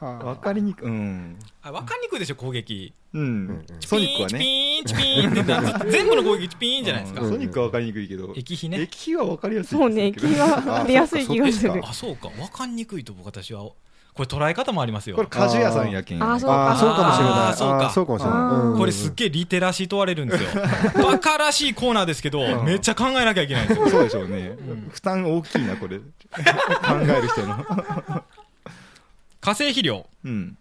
[0.00, 1.38] とわかりにくうん。
[1.62, 2.92] あ分かりにくいでしょ攻撃。
[3.14, 3.64] うん。
[3.80, 4.38] ソニックはね。
[4.38, 7.20] ピーンチピーンチピーンってな 全部の攻撃チピーンじゃないですか。
[7.22, 7.30] うん。
[7.30, 8.32] ソニックはわかりにくいけど。
[8.36, 8.80] 駅費ね。
[8.80, 11.80] 駅費はわかりやすいそうね、気が出やすい気がする。
[11.84, 13.70] あそうか分かりにくいと僕私は
[14.14, 15.16] これ捉え方もありますよ。
[15.16, 16.38] これ果樹屋さんやけんあー。
[16.38, 17.54] そうああそうかもしれない。
[17.54, 17.86] そうか。
[17.86, 18.78] あーそうかもしれない。
[18.78, 20.50] これすっげえリテラシー問われるんですよ。
[21.02, 22.64] バカらしいコーナーですけどん。
[22.66, 23.88] めっちゃ考えなきゃいけないんですよ。
[23.88, 24.52] そうでしょうね。
[24.90, 25.98] 負担大きいなこれ。
[25.98, 26.04] 考
[26.36, 27.64] える人の。
[29.40, 30.06] 化成肥料。
[30.24, 30.58] うん。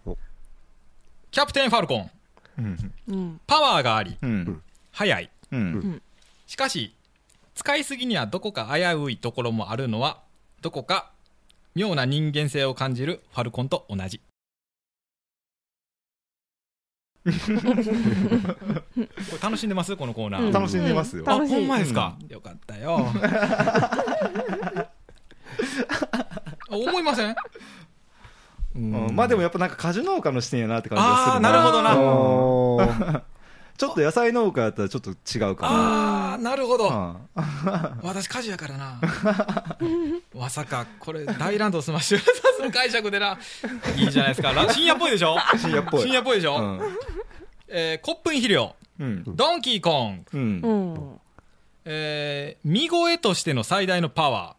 [1.32, 2.12] キャプテンファルコン。
[2.60, 2.94] うん。
[3.08, 3.42] うん。
[3.48, 4.18] パワーがあり。
[4.22, 4.62] うん。
[4.94, 5.30] 速い。
[5.52, 6.02] うん。
[6.48, 6.96] しかし
[7.56, 10.22] 使いすぎにはどこか危ういところもあるのは
[10.62, 11.12] どこか
[11.76, 14.22] 妙な人間性を感じるファルコンと同じ。
[17.24, 17.36] これ
[19.42, 19.96] 楽しんでます？
[19.96, 20.52] このコーナー、うん。
[20.52, 21.24] 楽しんでますよ。
[21.28, 21.56] あ楽しい。
[21.56, 23.08] ほんまですか、よかったよ。
[23.10, 24.90] あ
[26.76, 27.36] 思いません？
[28.76, 29.16] うん。
[29.16, 31.52] まあでもやっぱなんか果樹農家の視点やなって感じがするな。
[31.52, 33.24] るほどな
[33.78, 37.18] ちょっと野菜農家やったらちょっと違うかああなるほど、な
[38.04, 39.00] 私果樹やからな。
[40.36, 42.26] まさかこれ大乱闘スマッシュさ
[42.58, 43.38] すの解釈でな。
[43.98, 44.52] いいじゃないですか。
[44.54, 45.36] ら 深夜っぽいでしょ？
[45.54, 46.02] うん深夜っぽい。
[46.04, 46.82] 深夜っぽいでしょ、うん。
[47.68, 48.76] えーコップン肥料。
[49.00, 49.24] うん。
[49.36, 50.26] ドンキーコン。
[50.32, 50.62] グ、うん。
[50.62, 51.20] うん。
[51.86, 54.56] えー見声としての最大のパワ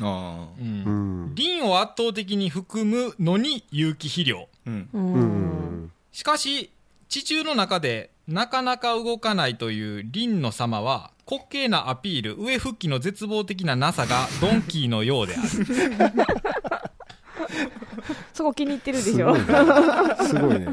[0.00, 1.24] あー、ううん。
[1.30, 4.48] んリンを圧倒的に含むのに有機肥料。
[4.66, 4.88] ーうん。
[4.92, 4.98] う。
[4.98, 5.92] うんん。
[6.12, 6.70] しかし
[7.08, 15.48] 地中の中でなかなか動かないというリンの様は滑稽なアピール上復帰の絶望的ななさがドンキーのようである。
[18.32, 19.32] そこ気に入ってるですしょ。
[19.32, 19.38] ごい。
[19.38, 19.46] ね
[20.28, 20.66] すごいね。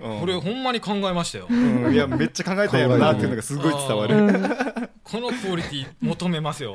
[0.00, 1.46] これほんまに考えましたよ。
[1.50, 1.54] う
[1.90, 1.92] ん。
[1.92, 4.16] いやめっちゃ考えたんやろなっていうのがすごい伝わる。
[4.16, 4.88] うん。
[5.04, 6.74] このクオリティ求めますよ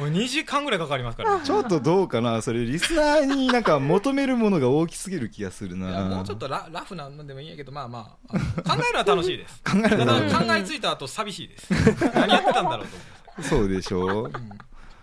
[0.00, 2.42] 俺2時間ぐらいかかりますから ちょっとどうかな。
[2.42, 9.60] それリスナーになんか求めるものが大きすぎる気がするいやなもうちょっとララフなのでもいいんやけどまあまああの考えるのは楽しいです。
[9.64, 11.68] 考えるただの考えついた後寂しいです。
[12.14, 13.04] 何やってたんだろうと思
[13.36, 14.30] ってそうでしょ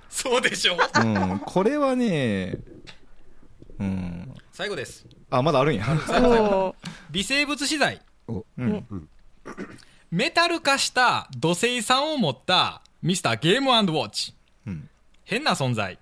[0.10, 1.00] そうでしょう。
[1.04, 1.40] ん。
[1.40, 2.58] これはね
[3.80, 4.34] うん。
[4.52, 5.06] 最後です。
[5.30, 5.86] あまだあるんや。
[6.22, 6.76] も
[7.10, 8.02] 微生物資材。
[8.28, 9.10] うん。
[10.12, 14.34] メタル化した土星酸を持ったミスターゲームウォッチ。
[14.36, 14.41] うん
[15.32, 15.98] 変な存在。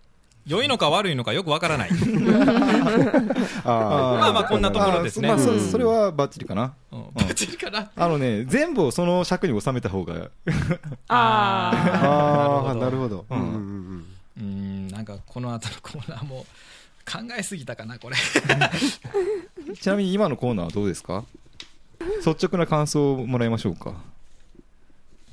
[0.47, 1.89] 良いのか悪いのかよくわからない、
[3.63, 5.29] あまあまあこんなところですね。
[5.29, 5.59] あまあそうん。
[5.59, 6.73] それはバッチリかな？
[6.91, 7.91] うん、バッチリかな？
[7.95, 10.31] あのね全部をその尺に収めた方が
[11.09, 13.25] ああああなるほど。
[13.29, 13.37] うん。
[13.37, 13.45] うん。
[13.45, 14.05] うん。
[14.37, 14.87] うーん。
[14.87, 16.47] なんかこの後のコーナーも
[17.05, 18.15] 考えすぎたかなこれ。
[19.79, 21.25] ちなみに今のコーナーはどうですか？
[22.25, 23.91] 率直な感想をもらいましょうか。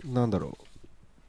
[0.05, 0.66] うんなんだろう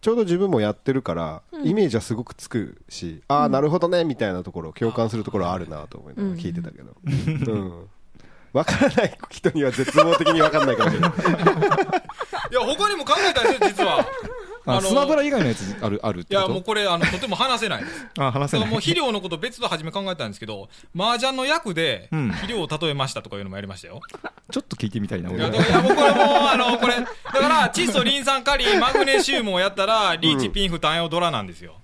[0.01, 1.67] ちょうど自分もやってるからうん。
[1.67, 6.95] イメージはすごくつくしああなるほどねみたいなところ共感するところはあるなと思いながら聞いてたけど。
[7.05, 7.09] う
[7.55, 7.87] ん。
[8.53, 11.11] 分からない人には絶望的に分かんないかもしれない。
[11.11, 14.05] いや他にも考えたんですよ実は
[14.69, 18.05] あスマブラ以外のやつあるあるっいやもうこれあのとても話せないです。
[18.19, 18.69] あ話せない。
[18.69, 22.29] もう肥料のこと別と初め考えたんですけど麻雀の役でうん。
[22.31, 24.01] 肥料を例えましたとかいうのもやりましたよ、
[24.51, 31.75] ちょっと聞いてみたいない俺やいやもうこれもうあのこれだから窒素リン酸カリマグネシウムをやったらリーチピンフ単用ドラなんですよ。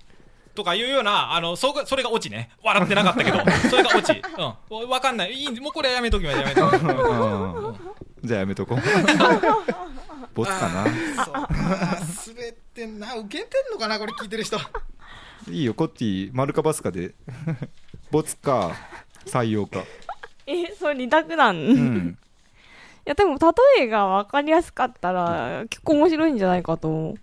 [0.54, 2.50] とかいうようなあのそがそれがオチね。
[2.62, 4.22] 笑ってなかったけど それがオチ。
[4.70, 4.88] うん。
[4.88, 5.32] わかんない。
[5.32, 7.94] いいもうこれはやめときましょうやめときましょううん
[8.24, 8.78] じゃあやめとこう
[10.34, 10.84] ボツかな。
[10.84, 13.14] 滑ってんな。
[13.16, 14.58] 受けてんのかなこれ聞いてる人。
[15.50, 17.14] いいよコッティ丸かバスかで。
[18.10, 18.72] ボツか
[19.26, 19.82] 採用か。
[20.46, 22.18] え、それ二択なん、いうん。
[23.04, 23.38] や、でも、
[23.76, 27.14] 例えが分かりやすかったら、結構面白いんじゃないかと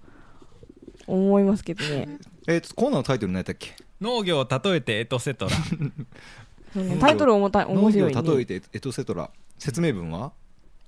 [1.07, 2.17] 思いますけどね。
[2.47, 3.75] えーとコーナーのタイトル何やったっけ？
[3.99, 5.51] 農業を例えてエトセトラ。
[6.75, 8.15] うんタイトル重たい、面白い、ね。
[8.15, 9.29] 農業を例えてエトセトラ。
[9.59, 10.31] 説明文は？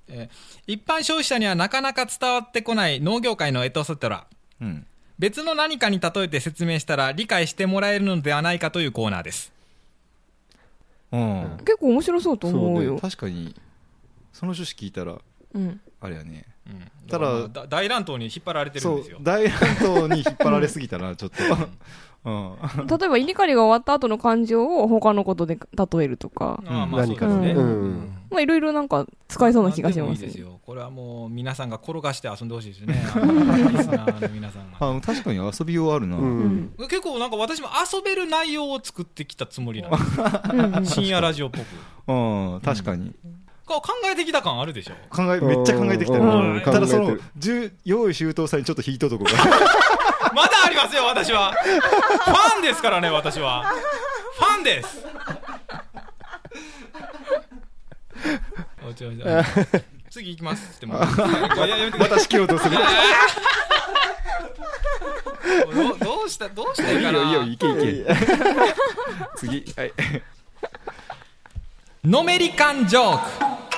[0.07, 4.27] えー一般消費者にはなかなか伝わってこない農業界のエトセトラ。
[4.61, 4.85] うん。
[5.19, 9.51] 別の何かに例えて説明したら理解してもらえるのではないかというコーナーです。
[11.11, 11.57] うん。
[11.59, 12.97] 結構面白そうと思うよ。
[12.99, 13.55] 確かに
[14.33, 15.19] その趣旨聞いたら
[15.53, 15.79] うん。
[16.01, 16.45] あれやね。
[16.67, 16.91] うん。
[17.07, 19.19] ただ大乱闘に引っ張られてるんですよ。
[19.21, 21.37] 大乱闘に引っ張られすぎたなちょっと
[22.25, 22.87] うん。
[22.87, 27.33] 例えば、稲刈りが終わった後の感情を他のことで例えるとか、ああまあ何かね。
[27.33, 28.17] のねうん。
[28.31, 30.09] まあ、いろいろなんか使えそうな気がします。
[30.09, 30.59] あでもいいですよ。
[30.65, 32.95] これはもう皆さんが転がして遊んでほしいですね。
[33.03, 34.77] リスナーの皆さんが。
[34.79, 36.55] あ確かに遊びようあるな、ううん。
[36.55, 36.73] ん。
[36.89, 40.03] 結構なんか私も遊べる内容を作ってきたつもりなんです
[40.53, 40.75] うん。
[40.75, 40.85] うん。
[40.85, 41.65] 深夜ラジオっぽく。
[42.07, 42.13] う
[42.57, 43.13] ん確かに。
[43.65, 43.81] 考
[44.11, 44.93] えてきた感あるでしょ。
[45.09, 47.17] 考えめっちゃ考えてきたただその
[47.85, 49.31] 用意周到さにちょっと引いたとこが
[50.33, 51.53] まだありますよ私は。
[51.53, 53.63] ファンですからね私は。
[54.35, 55.05] ファンです。
[58.87, 59.25] おちょおちょ
[60.09, 62.75] 次行きますってまた仕切ろうとする。
[62.75, 62.79] い
[65.75, 67.19] どどうしたどうしたらいいかな。
[67.19, 68.15] いいよいいよいけいけ。
[69.35, 69.93] 次はい。
[72.03, 73.72] のめり感ジョーク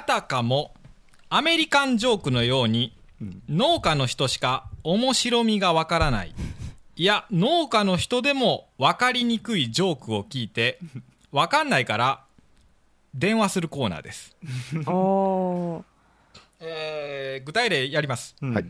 [0.00, 0.72] あたかも
[1.28, 3.42] アメリカンジョークのようにうん。
[3.50, 6.34] 農家の人しか面白みがわからない。
[6.96, 10.78] いや農家の人でも分かりにくいジョークを聞いて
[11.30, 12.24] 分かんないから
[13.14, 14.34] 電話するコーナーです、
[14.74, 14.78] う。
[14.90, 15.84] おー。
[16.60, 18.34] えー具体例やります。
[18.40, 18.54] うん。
[18.54, 18.66] はい。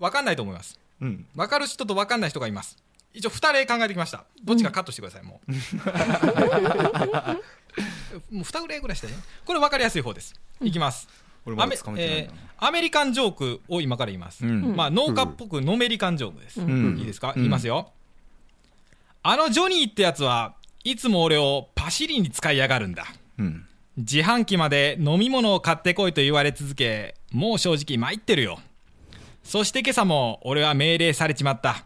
[0.00, 0.80] 分かんないと思います。
[1.00, 1.24] うん。
[1.36, 2.76] 分かる人と分かんない人がいます。
[3.12, 4.24] 一応2例考えてきました。
[4.42, 5.52] どっちかカットしてください、もう
[8.30, 9.14] もう2例ぐらいしてね。
[9.44, 10.34] これ分かりやすい方です。
[10.60, 11.08] いきます。
[11.46, 14.76] 俺まだアメえーアメリカンジョークを今から言います、うん。
[14.76, 16.98] まあ、農家っぽくのめりカンジョークです、うん。
[16.98, 17.34] いいですか、うん。
[17.36, 17.92] 言いますよ。
[19.22, 23.06] あのジョニーってやつはいつも俺をパシリに使いやがるんだ。
[23.38, 23.66] うん。
[23.96, 28.58] 自販機まで飲み物を買ってこいと言われ続けもう正直参ってるよ。
[29.42, 31.84] そして今朝も俺は命令されちまった。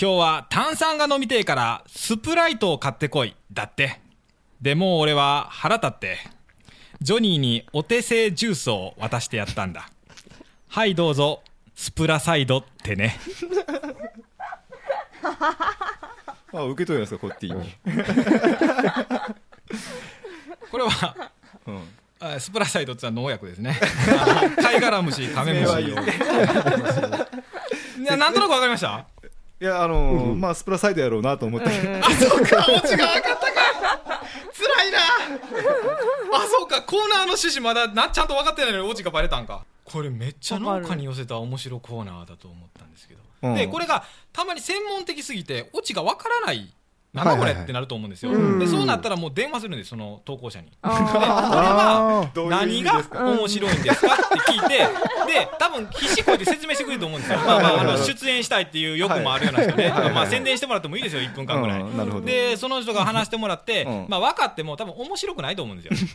[0.00, 4.00] 今日は炭酸が飲みてえからスプライトを買ってこいだって
[4.60, 6.18] でもう俺は腹立って
[7.00, 9.88] ジョニーにお手製ジュースを渡してやったんだ。
[10.68, 11.42] はいどうぞ。
[11.74, 13.16] スプラサイドってね。
[16.52, 17.76] あ受け取るんですかコッティに
[20.70, 21.14] これは
[21.66, 21.80] うん。
[22.20, 23.78] あスプラサイドってのは農薬ですね。
[24.60, 25.72] 貝殻虫カメムシ。
[25.72, 25.92] をい
[28.04, 29.04] やなんとなくわかりました？
[29.60, 33.47] いやあのーまあスプラサイドやろうなと思ったけどあ、そうか、オチが分かった
[34.88, 34.98] いな。
[36.36, 39.64] あ、そうか、コーナーの趣旨まだなちゃんと分かってないのにオチがバレたんか。
[39.84, 43.20] これめっちゃ農家に寄せた面白コーナーだと思ったんですけど。
[43.20, 46.72] うんで、これがたまに専門的すぎて、オチが分からない。
[47.24, 48.32] なんだこれってなると思うんですよ。
[48.32, 50.68] うんで、そうなったらもう電話するんです、その投稿者に。
[50.82, 54.86] ああどういう意何が面白いんですかって聞いて、で、
[55.58, 57.38] 多分必死こいて説明してくれると思うんですよ。
[57.38, 59.88] まあまあ、あの、出演したいっていう欲もあるような人ね。
[59.90, 61.80] まあ宣伝してもらってもいいですよ、1分間ぐらい。
[61.80, 66.10] うんなるほどで、その人が話してもらって、うんまあ分かっても多分面白くないと思うんですよ。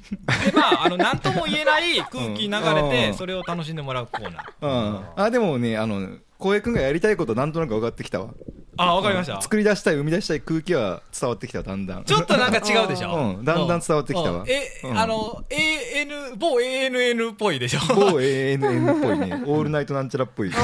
[0.46, 4.44] で、まあ、あの、なんとも言えない空気流れうて、んそれを楽しんでもらうコーナー。
[4.62, 4.68] う
[5.00, 8.30] んあでもねあの浩平君がやりたいことなんとなく分かってきたわ
[8.78, 9.42] あ、わかりました。
[9.42, 12.04] 作り出したい生み出したい空気は伝わってきただんだん。
[12.04, 13.36] ちょっとなんか違うでしょ。
[13.38, 13.46] うん。
[13.46, 14.42] だんだん伝わってきたわ。
[14.42, 14.50] うん。
[14.50, 14.98] え、うん。
[14.98, 17.80] あの、AN、某 ANN っぽいでしょ。
[17.94, 19.44] 某 ANN っぽいね。
[19.46, 20.56] オールナイトなんちゃらっぽい、うん。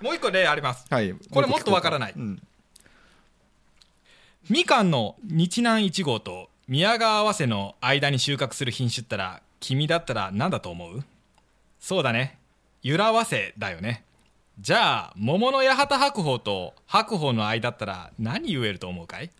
[0.00, 0.86] もう一個例あります。
[0.88, 1.12] はい。
[1.30, 2.12] これもっとわからない。
[2.16, 2.42] うん。
[4.48, 11.04] みかんの日南1号と宮川早生の間に収穫する品種ったら君だったら何だと思う？
[11.78, 12.38] そうだね。
[12.82, 14.04] 由良早生だよね
[14.60, 19.30] じゃあ桃の八幡白鳳と白鳳の間だったら何言えると思うかい？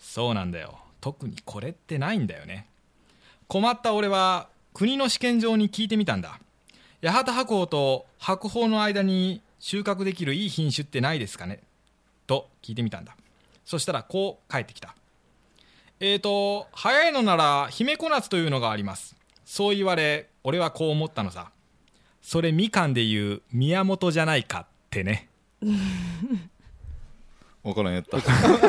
[0.00, 0.80] そうなんだよ。
[1.00, 2.66] 特にこれってないんだよね。
[3.46, 6.40] 困った俺は国の試験場に聞いてみたんだ。
[7.00, 11.60] 八幡白鳳と白鳳の間に収穫できるいい品種ってないですかね？
[12.26, 13.16] と聞いてみたんだ。
[13.64, 14.96] そしたらこう返ってきた。
[16.00, 19.14] えーと早いのなら姫小夏というのがあります。
[19.44, 21.52] そう言われ俺はこう思ったのさ。
[22.28, 25.30] それみかんでいう宮本じゃないかってね。
[25.62, 25.78] 分
[27.74, 28.20] からんやった。
[28.20, 28.66] そうなんです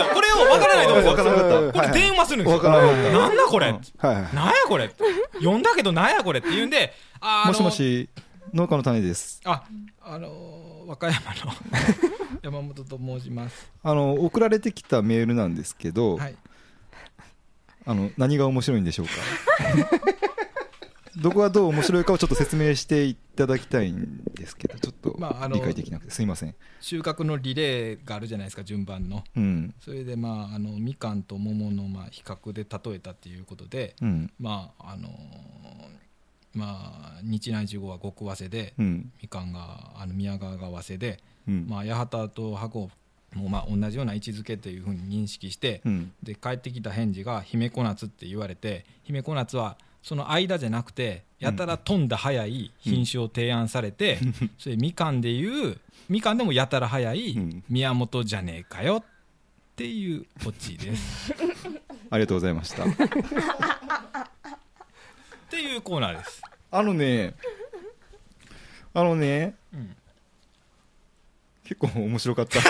[0.00, 0.06] よ。
[0.12, 1.14] これを分からないと思うんですよ。
[1.14, 2.62] 分からなかっこれ電話するんですよ。
[2.72, 3.76] なんだこれ、うん。
[3.76, 3.82] は
[4.18, 4.34] いはい。
[4.34, 4.90] なんやこれ。
[5.34, 8.08] 読んだけどなんやこれって言うんであもしもし
[8.52, 9.40] 農家の種です。
[9.44, 9.62] あ
[10.02, 10.32] あのー
[10.88, 11.52] 和歌山の
[12.42, 13.70] 山本と申します。
[13.84, 16.34] あの送られてきたメールなんですけど、はい。
[17.86, 19.12] あの何が面白いんでしょうか？
[21.16, 29.24] どこがどう面白いかをちょっと説明していただきたいんですけどちょっとまああの理解できなくてすいません、収穫のリレーがあるじゃないですか順番の。
[29.36, 29.74] うん。
[29.80, 34.30] それでまああのみかんと桃のまあ比較で例えたっていうことでうん。
[34.38, 35.12] まああのー
[36.54, 39.12] まあ日南地号は極早生で、うん。
[39.22, 41.66] みかんがあの宮川が早生で、うん。
[41.68, 42.90] まあ、八幡と箱
[43.34, 46.12] もまあ同じような位置づけというふうに認識して、うん。
[46.22, 54.18] で帰ってきた返事が姫小夏って言われて姫小夏はその間じゃなくてやたら飛んだ早い品種を提案されて、
[54.58, 57.64] それみかんでいうみかんでもやたら早いうん。
[57.68, 59.04] 宮本じゃねえかよっ
[59.76, 61.32] ていうオチです。
[62.10, 62.84] ありがとうございました。
[62.84, 62.88] っ
[65.48, 66.42] ていうコーナーです。
[66.70, 67.34] あのね
[68.94, 69.96] あのね、うん。
[71.64, 72.60] 結構面白かった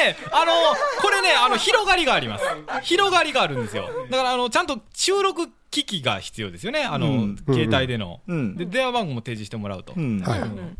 [0.00, 0.52] ね、あの、
[1.00, 2.44] これね、あの、広がりがあります。
[2.82, 3.88] 広がりがあるんですよ。
[4.10, 6.82] だから、あの、ちゃんと収録機器が必要ですよね。
[6.82, 7.36] あの、うん。
[7.46, 8.56] 携帯での、うん。
[8.56, 9.92] で、電話番号も提示してもらうと。
[9.96, 10.20] うん。
[10.20, 10.40] はい。
[10.40, 10.78] うん。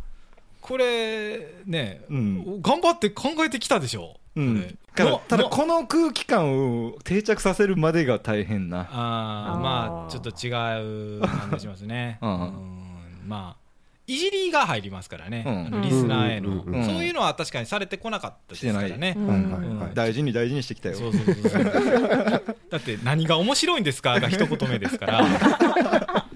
[0.61, 2.63] これ、ね、うん。
[2.63, 4.21] 頑張って考えてきたでしょ。
[4.37, 4.79] うん。
[4.95, 5.05] た
[5.37, 8.81] だこの空気感を定着させるまでが大変な。
[8.81, 12.19] あーあーまあちょっと違う感じがしますね。
[12.21, 12.53] うんうん。
[13.27, 13.60] まあ
[14.11, 15.83] いじりが入りますからね、うん。
[15.83, 16.59] リスナーへの、うん。
[16.63, 16.75] うん。
[16.75, 16.85] うん。
[16.85, 19.29] そういうのは確かにされてこなかったですからね、うん。
[19.29, 19.79] はいはいうん。
[19.79, 20.97] はい大事に大事にしてきたよ。
[20.97, 21.65] そうそうそうそう。
[22.71, 25.25] だって何が面白いんですかが一言目ですから。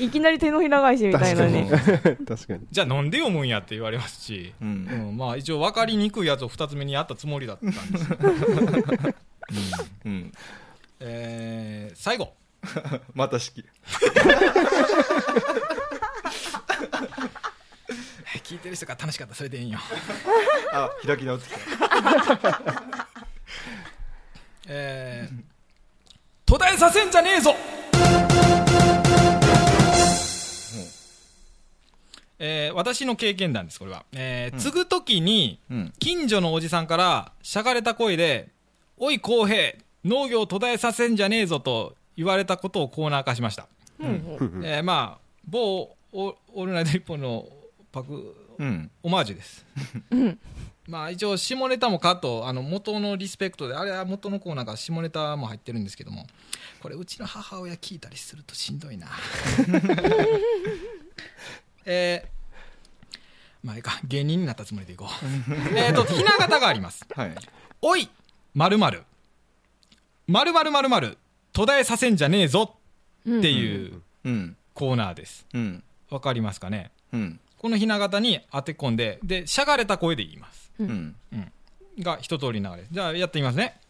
[0.00, 1.70] いきなり手のひら返しみたいなね。
[1.70, 2.66] 確かに。
[2.68, 5.12] じゃあなんで読むんやって言われますし、ううん。
[5.12, 8.10] ん、まあ一応分かりにくいやつを二つ目にやったつもりだったんです。
[8.10, 8.18] よ、
[10.04, 10.32] うん。
[10.98, 12.32] えー、最後。
[13.14, 13.64] また式
[18.44, 19.78] 聞いてる人が楽しかったらそれでいいんよ。
[20.72, 22.66] あ開き直ってきた。
[24.66, 25.42] えー、
[26.46, 27.54] 途絶えさせんじゃねえぞ。
[32.38, 34.04] えー私の経験談です、これは。
[34.12, 35.92] えー継ぐときに、うん。
[35.98, 38.48] 近所のおじさんから、しゃがれた声で、
[38.96, 43.68] おい、公平、農業途絶えさせんじゃねえぞと言われたことをコーナー化しました。
[44.00, 44.62] うん。
[44.64, 47.44] えーまあ、某オオールナイトニッポンの
[47.90, 48.88] パク、うん。
[49.02, 49.66] オマージュです。
[50.12, 50.38] うん。
[50.86, 56.26] まあ一応下ネタもカットあの元のリスペクトであれは元のコーナーが下ネタも入ってるんですけども
[56.80, 59.08] これうちの母親聞いたりするとしんどいな。
[61.84, 63.18] えー、
[63.64, 63.98] まあいいか。
[64.04, 65.76] 芸人になったつもりでいこう。
[65.76, 67.04] えっとひな形があります。
[67.12, 67.34] はい。
[67.82, 68.08] おい
[68.54, 69.02] まるまる。
[70.28, 71.18] まるまるまるまる
[71.52, 72.76] 途絶えさせんじゃねえぞ
[73.22, 74.56] っていううん。
[74.74, 75.44] コーナーです。
[75.52, 76.90] うんわかりますかね？
[77.12, 77.40] うん。
[77.58, 80.70] このひな形に当て込んででしゃがれた声で言います。
[80.78, 81.16] うん。
[81.98, 83.80] が一通り流れじゃあやってみますね。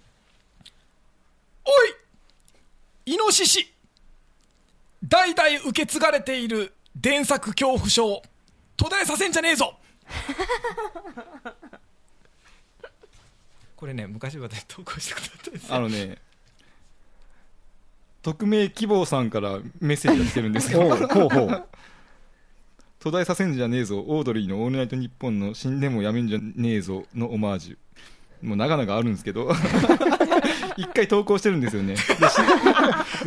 [1.65, 1.71] お
[3.11, 3.15] い！
[3.15, 3.73] イノシシ！
[5.07, 8.23] 代々受け継がれている伝作恐怖症
[8.77, 9.77] 途絶えさせんじゃねえぞ！
[13.77, 15.75] これね昔まで投稿したことあったんですよ。
[15.75, 16.19] あのね
[18.23, 21.67] 匿名希望さんからメッセージが来てるんですけほどうほうほう
[23.05, 23.99] 途絶えさせんじゃねえぞ。
[23.99, 27.05] オードリーの「オールナイトニッポン」の死んでもやめんじゃねえぞ。
[27.15, 28.47] のオマージュ。
[28.47, 29.53] もう長々あるんですけど。
[30.79, 31.97] 一回投稿してるんですよね。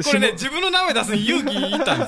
[0.03, 2.07] これね自分の名前出すのに勇気いったんで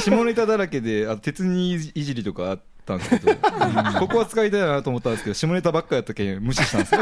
[0.00, 0.16] すよ。
[0.16, 3.34] 下ネタだらけであと鉄にいじりとかあったんですけど、
[4.00, 7.00] ここは使いたいなと思ったんですけど下ネタばっかやったけん無視したんですよ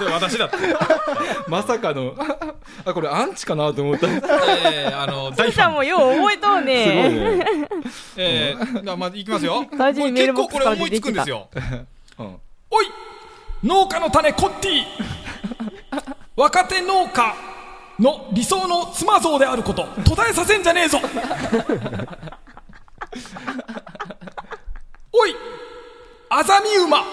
[0.00, 0.56] それ私だって、
[1.46, 2.14] まさかの。
[2.86, 4.06] あこれアンチかなと思った。
[4.06, 7.08] すえー、あのス大ファンーさんもよう覚えとうごいね。
[7.10, 7.46] ね、
[8.16, 9.66] えー、じゃあまずいきますよ。
[9.70, 11.48] これメールボックス結構これ思いつくんですよ。
[12.18, 12.36] うん。
[12.70, 12.86] おい
[13.62, 14.84] 農家の種コッティ
[16.34, 17.34] 若手農家
[17.98, 19.86] の理想の妻像であること。
[20.06, 20.98] 途絶えさせんじゃねえぞ。
[25.12, 25.36] おい
[26.30, 27.04] アザミ馬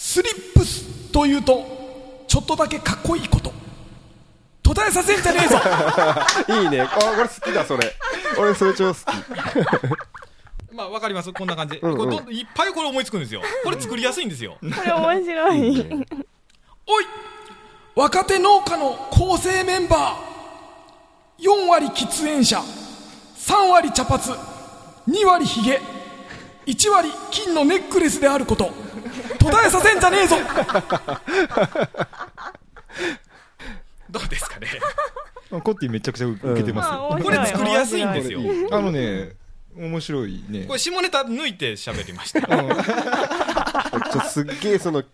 [0.00, 3.52] スリップスというとちょっとだけかっこいいこと。
[4.62, 5.58] 途絶えさせんじゃねえぞ。
[6.62, 6.82] いいね。
[6.82, 7.92] あこれ好きだそれ。
[8.38, 9.04] 俺それ超好き。
[10.72, 11.32] まあわかります。
[11.32, 11.98] こんな感じ、うんうん。
[11.98, 13.42] これどんいっぱいこれ思いつくんですよ。
[13.64, 14.56] これ作りやすいんですよ。
[14.60, 16.06] これ面白い。
[16.86, 17.06] おい。
[17.96, 21.44] 若手農家の構成メンバー。
[21.44, 22.62] 4割喫煙者。
[23.36, 24.22] 3割茶髪。
[25.08, 25.80] 2割ヒゲ
[26.66, 28.70] 1割金のネックレスであること
[29.50, 30.36] 途絶えさせんじゃねえぞ。
[34.10, 34.68] どうですかね。
[35.50, 37.22] コッティめちゃくちゃ受けてます。
[37.22, 38.40] これ作りやすいんですよ。
[38.70, 39.32] あのね
[39.76, 40.64] 面白いね。
[40.64, 42.40] これ下ネタ抜いて喋りました。
[42.40, 42.56] ちょ
[43.98, 45.04] っとすっげえそのん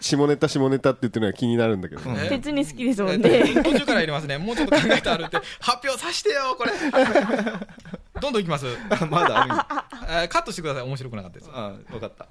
[0.00, 3.62] 下ネタ下ネタって言ってるのが気になるんだけど、え鉄に好きですもえんね。
[3.62, 4.36] 途中から入れますね。
[4.38, 6.72] もうちょっと考えてあるって発表させてよこれ。
[8.20, 10.82] どんどんいきます、あ まだあるえーカットしてください。
[10.82, 12.26] 面白くなかったですあ分かった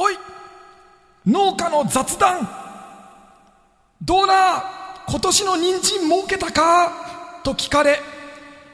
[0.00, 0.18] おい
[1.26, 2.48] 農家の雑談。
[4.00, 4.62] どうな
[5.08, 7.40] 今年の人参儲けたか？
[7.42, 7.98] と聞かれ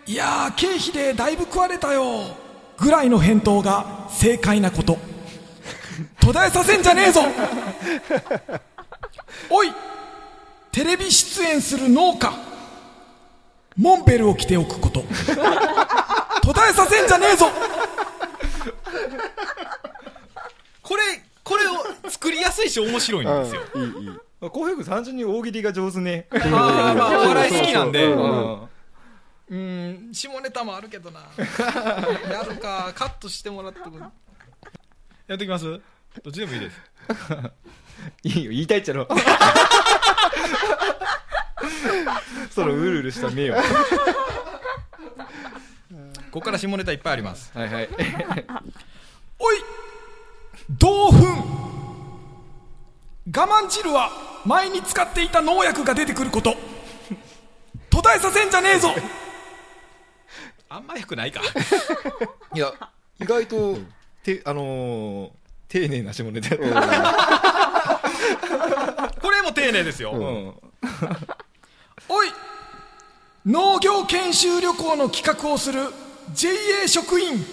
[0.06, 2.36] いやー経費でだいぶ食われたよ。
[2.76, 4.98] ぐらいの返答が正解なこと。
[6.20, 7.22] 途絶えさせんじゃねえぞ。
[9.48, 9.72] おい
[10.72, 12.34] テレビ出演する農家。
[13.78, 15.02] モンベルを着ておくこと。
[16.42, 17.46] 途絶えさせんじゃねえぞ
[20.82, 21.02] これ
[21.42, 21.72] これを
[22.74, 23.62] 作りやすいし面白いんですよ。
[23.74, 23.82] うん。
[23.82, 24.18] いいいい。
[24.40, 26.26] 浩平君単純に大喜利が上手ね。
[26.30, 28.04] あーまあお笑い好きなんで、
[29.48, 30.10] うん。
[30.12, 34.10] 下ネタもあるけどなやるかカットしてもらってもや
[35.36, 35.64] ってきます？
[35.64, 35.80] ど
[36.30, 36.76] っちでもいいです。
[38.38, 39.08] いいよ言いたいっちゃろ。
[42.50, 43.62] そのうるうるした目をは
[46.30, 47.50] ここから下ネタいっぱいあります。
[47.54, 47.88] いはい。
[49.38, 49.56] おい
[50.70, 51.14] 同粉
[53.26, 54.10] 我慢汁は
[54.44, 56.54] 前に使っていた農薬が出てくること。
[57.88, 58.94] 途絶えさせんじゃねえぞ。
[60.68, 61.40] あんまよくないか。
[62.54, 62.72] いや
[63.20, 63.78] 意外と
[64.22, 65.30] てあのー
[65.68, 66.64] 丁寧な下ネタやっ
[69.10, 69.20] た。
[69.20, 70.54] これも丁寧ですよ、うん。
[72.08, 72.32] おい
[73.46, 75.80] 農業研修旅行の企画をする
[76.32, 77.44] JA 職員。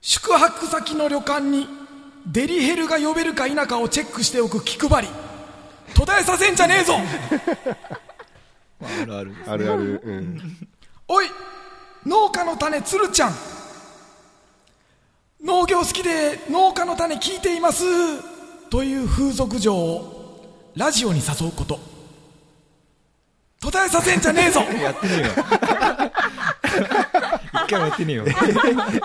[0.00, 1.79] 宿泊先の旅館に
[2.26, 5.08] デリヘルが呼べるか否かをチェックしておく気配り。
[5.94, 6.94] 途絶えさせんじゃねえぞ。
[8.80, 9.34] ま ああるある。
[9.34, 10.02] ですあるある。
[10.04, 10.68] うん。
[11.08, 11.26] おい
[12.06, 13.34] 農家の種つるちゃん。
[15.42, 17.84] 農業好きで農家の種聞いています。
[18.70, 21.80] という風俗嬢をラジオに誘うこと。
[23.60, 24.60] 途絶えさせんじゃねえぞ。
[24.80, 25.28] やってねえよ。
[26.70, 27.19] 一
[27.70, 28.24] 回もやってね えよ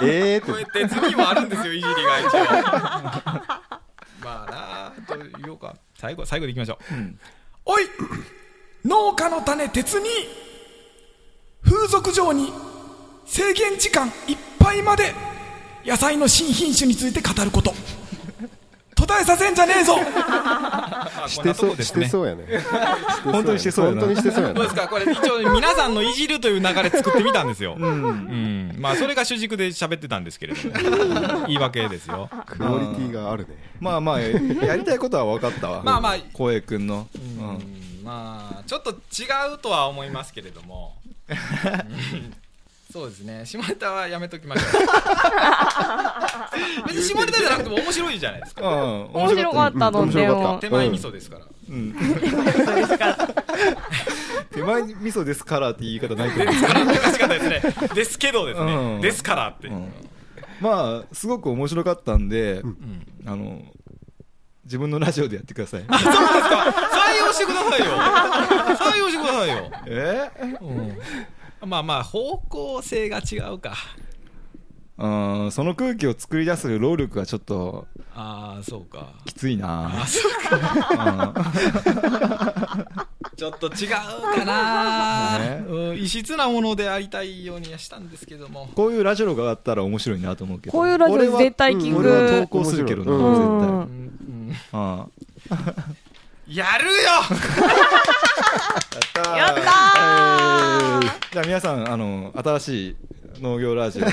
[0.02, 0.52] ええって。
[0.52, 2.46] これ鉄にもあるんですよいじりが一応。
[4.24, 5.76] まあなあと言おうか。
[5.98, 6.94] 最後最後でいきましょう、
[7.66, 7.88] おい
[8.84, 10.10] 農家の種鉄に
[11.64, 12.52] 風俗場に
[13.26, 15.14] 制限時間いっぱいまで
[15.86, 17.74] 野菜の新品種について語ること
[18.96, 19.96] 途絶えさせんじゃねえぞ
[21.28, 22.46] してそうしてそうやね
[23.24, 24.88] 本当にしてそうやな本当にしてそうやねどうですか？
[24.88, 27.76] これ一応皆さんのいじるという流れ作ってみたんですよ。
[27.78, 28.76] うん。
[28.80, 31.46] まあそれが主軸で喋ってたんですけれども。
[31.48, 32.30] 言い訳ですよ。
[32.46, 34.30] クオリティがあるねまあまあや
[34.66, 37.26] やりたいことは分かったわまあまあ光栄くんの、ううん
[37.58, 38.02] ん。
[38.04, 38.96] まあちょっと違
[39.54, 40.96] うとは思いますけれども。
[41.30, 42.34] うん
[42.94, 43.46] そうですね。
[43.46, 44.72] 下ネタはやめときましょう。
[47.06, 48.68] 下ネタじゃなくても面白いじゃないですか。
[48.68, 49.12] うん。
[49.14, 49.92] 面白かった。
[49.92, 50.58] のでも。
[50.60, 51.46] 手前味噌ですから。
[51.70, 51.94] うん。
[54.52, 55.60] 手前味噌ですか。
[55.60, 56.46] らって言い方ないけど。
[56.46, 56.56] 難
[57.14, 57.62] しかったですね。
[57.94, 58.74] ですけどですね。
[58.74, 59.02] うん。
[59.02, 59.68] ですからって。
[59.68, 59.92] うん。
[60.62, 63.06] まあすごく面白かったんで、うん。
[63.26, 63.62] あの
[64.64, 65.82] 自分のラジオでやってください。
[65.82, 66.12] そうですか。
[66.12, 67.86] 採用してくださいよ。
[68.76, 70.32] 採用してくださいよ、え？
[71.66, 73.74] まあまあ方向性が違うか
[74.98, 75.08] う
[75.48, 77.86] んその空気を作り出す労力がちょっと
[78.16, 79.10] ああそうか。
[79.26, 79.92] きついな。
[80.02, 81.34] あそうか。
[83.36, 85.66] ちょっと違うかな、ね。
[85.68, 88.70] うん異質なものでありたいようにはしたんですけども。
[88.74, 90.72] こういうラジオがあったら面白いなと思うけど。
[90.72, 93.20] こういうラジオ絶対聞く俺は投稿するけどな、うん。
[93.20, 93.28] うん。
[93.28, 93.84] うん。
[93.84, 94.48] うん。
[94.48, 95.08] 絶対あ
[96.48, 97.10] やるよ！
[99.28, 102.96] あ やったーじゃあ皆さんあの新しい
[103.42, 104.06] 農業ラジオ。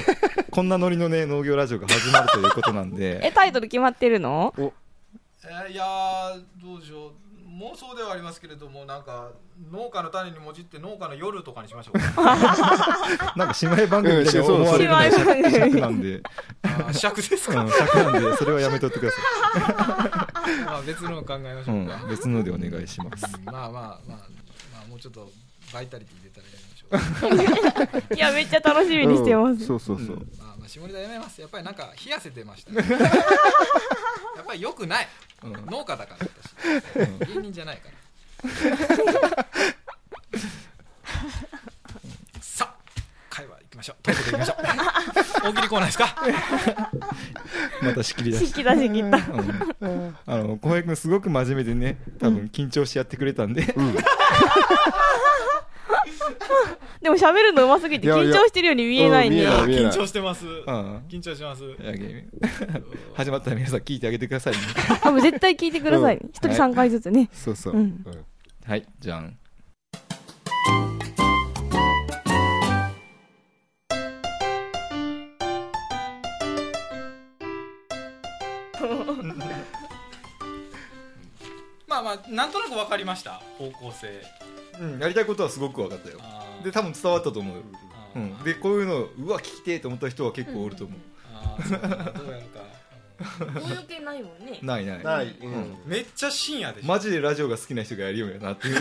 [0.50, 3.20] こんなノリのね農業ラジオが始まるということなんで。
[3.26, 4.54] えタイトル決まってるの？
[4.58, 4.72] えー
[5.72, 7.12] いやーどうでしょう。
[7.60, 9.30] 妄想ではありますけれどもなんか
[9.70, 12.08] 農家の種にもじって農家の夜とかにしましょうか。
[13.36, 16.22] なんか姉妹番組みたいに思われるのは尺なんで、
[16.92, 19.18] 尺ですか、うん、尺なんでそれはやめとってくださ
[20.66, 23.26] まあ別の考えましい、うょうか、ん、別のでお願いします。
[23.36, 25.30] うんまあまあまあ、まあ、もうちょっと
[25.72, 26.46] バイタリティ出たら
[28.14, 30.16] いやめっちゃ楽しみにしてます、そうそうそう。
[30.38, 31.40] まあまあ下ネタやめます。
[31.40, 32.76] やっぱりなんか冷やせてました、ね、
[34.36, 35.08] やっぱり良くない、
[35.44, 36.26] うん農家だから
[37.24, 37.96] 私、芸人じゃないから。
[42.40, 42.74] さあ
[43.30, 43.96] 会話行きましょう。
[44.02, 44.56] トークで行きましょう。
[45.44, 46.14] 大喜利コーナーですか？
[47.82, 49.18] また仕切り出し引き出し切った。
[49.18, 49.32] た、
[49.80, 53.74] うん、あの浩平君すごく真面目でね多分緊張してやってくれたんで、
[57.00, 60.46] でも喋るの上手すぎて緊張してるように見えないんで緊張してます。
[60.46, 60.98] うん。
[61.08, 61.62] 緊張します。
[61.82, 62.26] やけ
[63.14, 64.58] 始まったら皆さん聞いてあげてくださいね。
[65.02, 66.16] あもう絶対聞いてください。
[66.16, 67.74] ね一、人3回ずつね、そうそう、
[68.64, 69.36] はいじゃん。
[81.88, 83.40] まあまあなんとなく分かりました。
[83.58, 84.22] 方向性
[84.80, 86.18] うん、やりたいことはすごく分かったよ。
[86.20, 86.64] あー。
[86.64, 87.56] で多分伝わったと思う。
[87.56, 87.62] よ、
[88.14, 88.20] あー。
[88.20, 90.98] うん、でこういうのうわ聞きてえと思った人は結構おると思う、
[91.34, 92.60] あーそうかどうやるか。
[93.22, 93.26] こ
[93.68, 94.58] ういう系ないもんね。
[94.62, 95.04] ないない。
[95.04, 95.52] ない、ううん。
[95.52, 96.88] ん、めっちゃ深夜でしょ。
[96.88, 98.76] マジでラジオが好きな人がやるようやなっていう、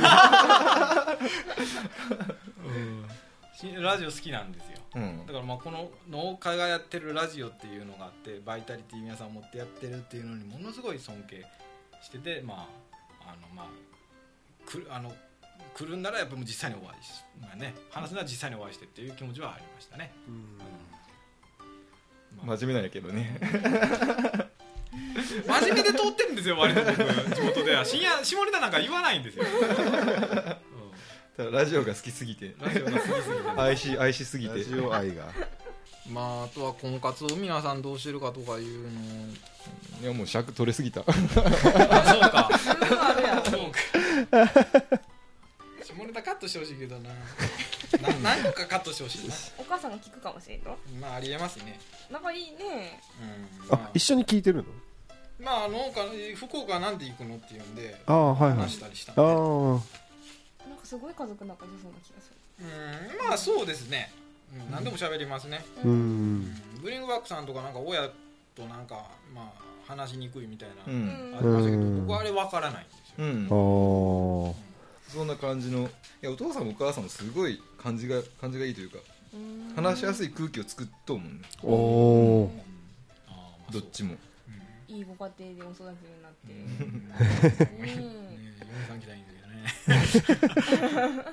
[3.56, 4.78] しラジオ好きなんですよ。
[4.96, 5.26] うん。
[5.28, 11.46] だからまあこの農家がやってるラジオっていうのがあってバイタリティ皆さん持ってやってるっていうのにものすごい尊敬
[12.02, 12.68] しててま
[13.24, 13.68] ああのまあ
[14.70, 15.14] くあの
[15.74, 20.12] 来るんならやっぱもう実際にお会いし、まあね、話すのは実際にお会いしてっていう気持ちはありましたね、
[22.46, 22.58] まあ。
[22.58, 23.40] 真面目なんやけどね。
[24.92, 26.96] 真面目で通ってるんですよ割と僕
[27.36, 27.86] 地元では。
[27.86, 29.46] 深夜下ネタなんか言わないんですよ、
[31.38, 32.48] ただラジオが好きすぎて。
[32.48, 33.54] うん、ラジオが好きすぎてね。
[33.56, 35.30] 愛し愛しすぎラてジオ愛が。
[36.12, 38.90] まああとは婚活を皆さんどうしてるかとかいうの。
[40.02, 41.02] いやもう尺取れすぎた。
[41.08, 42.50] あそうか。
[43.46, 45.11] そうか
[45.92, 47.10] 下ネタカットしてほしいけどな。
[48.24, 49.34] な何個かカットしてほしいな。
[49.58, 51.80] お母さんが聞くかもしれんとまあありえますね。
[52.10, 53.02] 仲いいね。
[53.22, 53.90] うんまあ。
[53.94, 54.66] 一緒に聞いてるの？
[55.42, 58.58] あ、まあ農家福岡なんで行くのっていうんでああはいはい。
[58.60, 59.24] 話したりしたんあで。
[59.32, 59.36] あ
[60.70, 62.38] なんかすごい家族仲良さそうな気がする。
[62.62, 64.12] うんまあそうですね、
[64.54, 66.40] うん、何でも喋りますね、ううん。
[66.42, 66.62] ん。
[66.82, 68.08] ブリングバックさんとかなんか親
[68.56, 72.02] となんかまあ話しにくいみたいな、ありましたけどうん。
[72.06, 74.54] 僕はあれ分からないんですよ、うん。
[74.54, 74.71] ああ
[75.14, 75.88] そんな感じのい
[76.22, 78.98] やお父さんもお母さんもすごい感じが感じがいいというか
[79.34, 79.76] うん。
[79.76, 81.40] 話しやすい空気を作っと思うね。
[81.64, 82.52] おお
[83.72, 84.16] どっちも。
[84.88, 86.54] いいご家庭でお育ちになって。
[86.54, 87.84] うん。
[87.86, 88.04] ねうん。
[88.60, 91.24] 嫁さん来たらいいんですけどね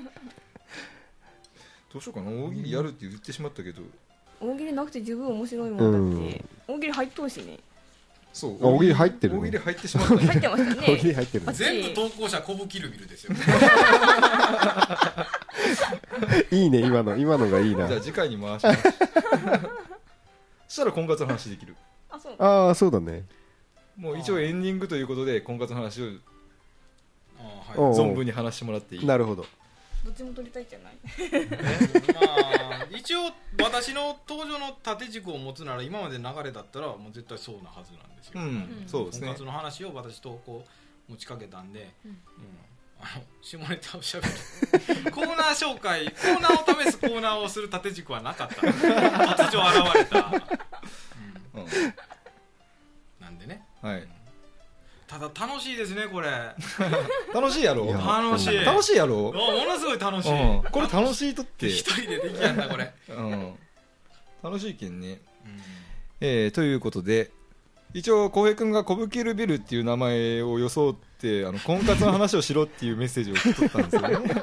[1.93, 2.31] どうしようかな。
[2.31, 3.83] 大喜利やるって言ってしまったけど。
[4.41, 6.45] 大喜利なくて十分面白いもんだって。
[6.68, 7.59] 大喜利入っとうしね
[8.39, 8.53] そう。
[8.64, 10.20] あ大喜利入ってるの大喜利入ってしまったね。
[10.26, 13.34] 入ってました大喜利ね入ってるの全部投稿者コブキルビルですよ。
[16.51, 17.16] いいね今の。
[17.16, 17.89] 今のがいいな。
[17.89, 18.82] じゃあ次回に回します。
[18.82, 18.89] そ
[20.68, 21.74] したら婚活の話できる。
[22.11, 22.34] あそう。
[22.39, 23.24] ああそうだね。
[23.97, 26.01] もう一応エンディングということで婚活の話
[27.76, 29.07] を存分に話してもらっていい？
[29.07, 29.45] なるほど
[30.09, 30.94] どっちも取りたいじゃない？
[32.14, 32.20] ま
[32.82, 33.30] あ一応
[33.62, 38.84] 私の登場の縦軸を持つなら今までの流れだったらもう絶対そうなはずなんですよ、うん、うん。
[38.86, 39.26] そうですね。
[39.26, 40.64] 婚活の話を私とこ
[41.09, 42.11] う持ちかけたんで、うん。
[42.12, 42.18] うん。
[43.00, 44.32] あの下ネタをしゃべる。
[45.12, 48.54] コーナー紹介コーナーを試すコーナーをする縦軸はなかった。
[48.64, 50.18] 突如現れた、
[51.54, 51.62] うん。
[51.62, 51.68] うん。
[53.20, 53.62] なんでね。
[53.82, 54.09] はい
[55.09, 56.28] ただ楽しいですねこれ。
[57.34, 57.86] 楽しいやろ？
[57.86, 58.64] いや楽しい。
[58.64, 59.28] 楽しいやろ？
[59.28, 63.54] おものすごい楽しい、うん、これ楽しいとって、一人でできやんなこれ、うん、
[64.42, 65.61] 楽しいけんね、うん。
[66.20, 67.30] えーということで
[67.94, 74.42] 一応浩平君が「コブキルビル」っていう名前を装ってあの婚活の話をしろっていうメッセージを送ったんですよね。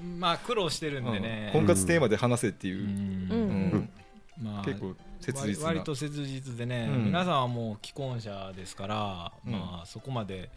[0.18, 1.22] まあ苦労してるんでうん。
[1.22, 2.78] ね、婚活テーマで話せっていう。
[2.78, 2.88] う、ん。
[2.88, 2.94] う
[3.76, 3.90] ん。
[4.42, 5.68] まあ結構切実な。
[5.68, 7.04] 割割と切実でね、うん。
[7.06, 9.52] 皆さんはもう既婚者ですから、うん。
[9.52, 10.50] まあそこまで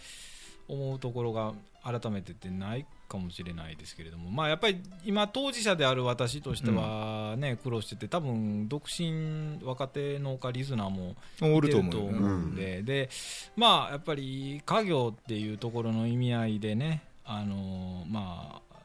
[0.68, 1.54] 思うところが
[1.84, 12.56] 改めてってないかもしれないですけれどもまあやっぱり今当事者である私としてはね、苦労してて多分独身若手農家リスナーもおるといてると思うよ思うん。
[12.56, 13.10] で、で
[13.56, 18.78] まあやっぱり家業っていうところの意味合いでねあのまあ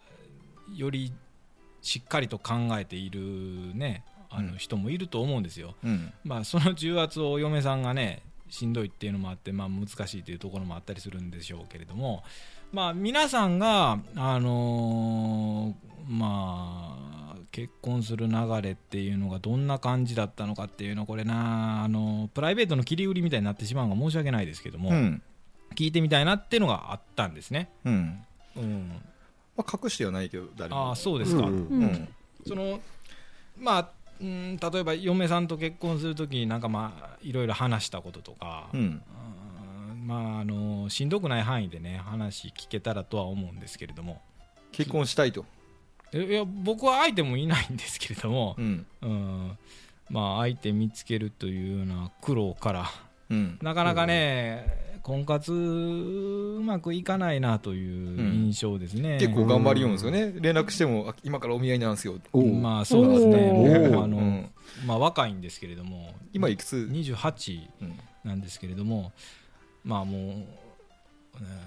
[0.75, 1.13] より
[1.81, 3.21] しっかりと考えている
[3.75, 4.53] ねあうん。
[4.53, 6.13] の人もいると思うんですよ、うん。
[6.25, 12.23] まあその重圧を嫁さんがねしんどいっていうのもあって、まあ、難しいというところもあったりするんでしょうけれども、
[12.73, 16.97] まあ、皆さんが、あのーま
[17.35, 25.23] あ、結婚する流れっていうのがどんな感じだったのかっていうのこれな、あのプライベートの切り売りみたいになってしまうのが申し訳ないですけども、うん。
[25.75, 27.71] 聞いてみたいなっていうのがあったんですね。
[27.85, 28.25] うん。
[28.57, 28.93] うん、
[29.57, 30.89] まあ、隠してはないけど誰も。
[30.89, 32.09] ああそうですか、うんうんうん。
[32.47, 32.81] その
[33.59, 33.91] まあ
[34.21, 38.81] うん例えば嫁さんと結婚するときになんかまあいろいろ話したこととか、うん。
[38.81, 39.03] うん
[40.07, 44.23] まああのしんどくない範囲でね話聞けたらとは思うんですけれども。
[44.73, 45.45] 結婚したいと、
[46.13, 48.87] えいや僕は相手もいないんですけれどもう、ん。
[49.03, 49.59] うん。
[50.11, 52.91] まあ、相手見つけるというような苦労から
[53.31, 53.59] うん。
[53.63, 60.35] なかなかね、婚活うまくいかないなという印象ですね、結構頑張りようんですよね。
[60.39, 62.17] 連絡してもあ今からお見合いなんですよ、
[62.61, 63.51] まあそうですね。
[63.97, 64.51] あの、うん。
[64.87, 66.15] まあ、若いんですけれども。
[66.33, 67.99] 今いくつ、28うん。
[68.23, 69.13] なんですけれども。
[69.83, 70.35] まあもう、え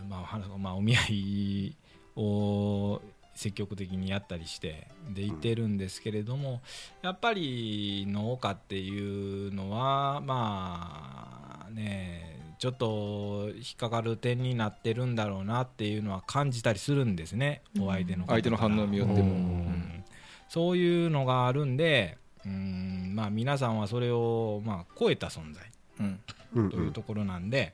[0.06, 1.76] ーまあまあ、お見合い
[2.16, 3.02] を
[3.34, 6.62] 積極的にやったりしてでいてるんですけれども、
[7.02, 12.31] やっぱり農家っていうのはまあね
[12.62, 19.32] ちょっと引っかかる点になってるんだろうなっていうのは感じたりするんですね、お相手の相手の反応によっても、ううん。
[19.32, 20.04] ん
[20.48, 25.64] そういうのがあるんでうん、まあ、皆さんはそれを、まあ、超えた存在。
[26.02, 26.20] うん
[26.54, 26.70] うん。
[26.70, 27.74] というところなんで、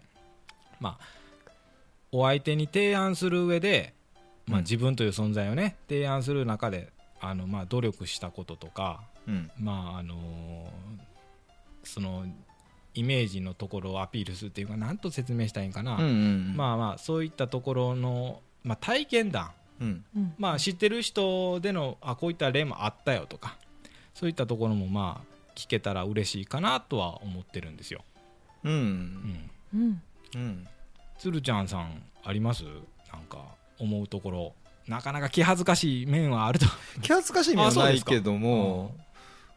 [0.79, 1.05] まあ、
[2.13, 3.93] お相手に提案する上で、
[4.45, 4.63] まあ、うん。
[4.63, 9.51] 自分という存在をね提案する中であの、まあ、努力したこととか、うん。
[9.59, 10.71] まああの
[11.83, 12.25] その
[12.99, 20.05] イメージのところをアピールするっていうか何と説明したらいいんかな、うんうんまあまあそういったところのまあ、体験談、うん。
[20.15, 23.57] うんまあ、知ってる人でのあこういった例もあったよとか。
[24.13, 28.03] そういったところもまあ聞けたら嬉しいかなとは思ってるんですよ、
[28.63, 28.75] ううん。
[28.75, 30.01] ん、うん。
[30.35, 30.67] うん。
[31.19, 32.63] 鶴ちゃんさんあります？
[33.13, 33.37] なんか
[33.77, 34.53] 思うところ。
[34.87, 36.65] なかなか気恥ずかしい面はあると。
[37.01, 38.95] 気恥ずかしい面はないけども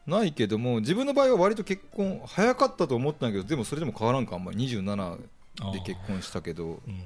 [0.07, 4.59] ないけども自分の場合は割と結婚早かったと思ったんだけどでもそれでも変わらんかあんまり。
[4.59, 5.19] 27
[5.73, 6.81] で結婚したけど。
[6.87, 7.03] うん。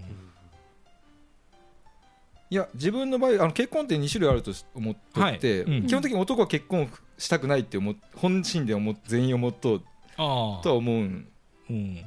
[2.51, 5.79] いや自分の場合あの結婚って2種類あると思っとって、はい。
[5.79, 5.87] うん。
[5.87, 9.83] 基本的に男は結婚したくないって思っ本心で思っ全員思っとう
[10.17, 11.29] とは思うん。
[11.71, 12.05] うん。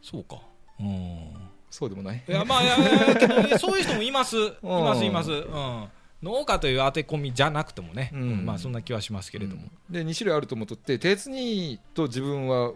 [0.00, 0.40] そうか。
[0.80, 1.32] うん。
[1.70, 2.24] そうでもない。
[2.26, 4.36] いやまあいやいやそういう人もいます。
[4.36, 5.88] いますいます、うん、
[6.22, 8.20] 農家という当て込みじゃなくてもね、うん。
[8.20, 12.72] うんまあそんな気はしますけれども、で2種類あると思っとって鉄にと自分は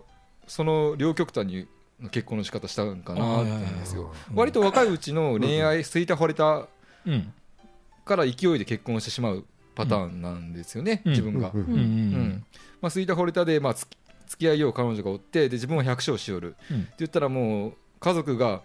[0.46, 1.66] その両極端に
[2.10, 4.12] 結婚の仕方したんかなってんですよ。
[4.30, 4.36] うん。
[4.36, 6.66] 割と若いうちの恋愛すいた惚れた
[7.06, 7.32] うん。
[8.04, 11.12] から勢いで結婚してしまうパターンなんですよね、うん。
[11.12, 11.60] 自分が、うん。
[11.60, 12.44] うんうんうん。
[12.80, 16.80] まあ、すいた惚れたで、まあ、つき付き合いよう彼女がおってで自分は百姓しよる、うん。
[16.82, 18.62] って言ったらもう家族が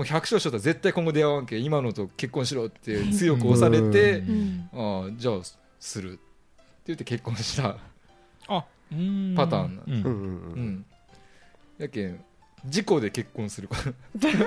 [0.00, 4.22] もう百姓しよったら絶対今後出会わんけ今のと結婚しろって強く押されて、
[4.72, 5.34] ああじゃあ
[5.78, 6.20] するって
[6.86, 7.76] 言って結婚した。
[8.48, 9.34] あうん。
[9.36, 10.86] パターンなんうん。
[11.76, 12.24] やけん
[12.64, 13.76] 事故で結婚するか。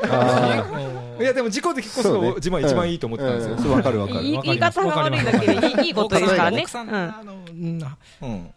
[0.10, 3.62] あいやでも事故で結婚するの自分は一番いいと思ってたんですよ、うん。
[3.62, 4.24] そうわかるわかる。
[4.24, 6.62] 言い方が悪いだけでいいいいことですからね。
[6.62, 7.78] 奥さんがあのうん。
[7.78, 8.50] なうん。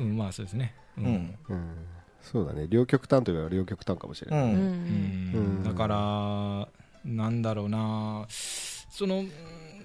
[0.00, 0.74] うんまあそうですね。
[0.98, 1.06] ううん。
[1.06, 1.95] ーうん
[2.32, 2.66] そうだね。
[2.68, 4.58] 両極端といえば両極端かもしれない、うんうん。
[4.58, 4.62] うん。
[4.62, 5.64] うん。
[5.64, 6.68] だから
[7.04, 8.26] なんだろうな。
[8.28, 9.24] その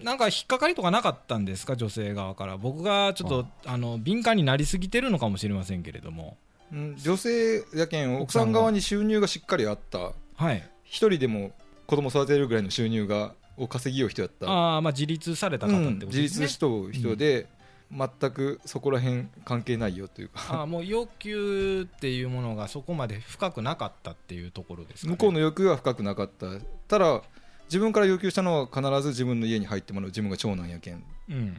[0.04, 1.76] なんか引っかかりとかなかったんですか？
[1.76, 2.58] 女性側から。
[2.58, 6.38] 僕がちょっとあの敏感になりすぎてるのかもしれませんけれども。
[6.74, 6.96] うん。
[6.98, 10.14] 女性やけん奥さん側に収入がしっかりあった。
[10.36, 10.64] はい。
[10.84, 11.52] 一人でも
[11.88, 17.48] 子供育てるぐらいの収入がを稼ぎよう人やったああまあ自立された方ってことですね、自立しとう人で、
[17.92, 20.42] 全くそこら辺関係ないよというか。
[20.50, 26.48] ああもう要求っていうものがそこまで深くなかったっていうところですか、ね、向こうの欲求は深くなかった。
[26.88, 27.22] ただ
[27.66, 30.98] 自分から要求したのは必ず自分の家に入ってもらう自分が長男やけん。
[30.98, 31.58] っうん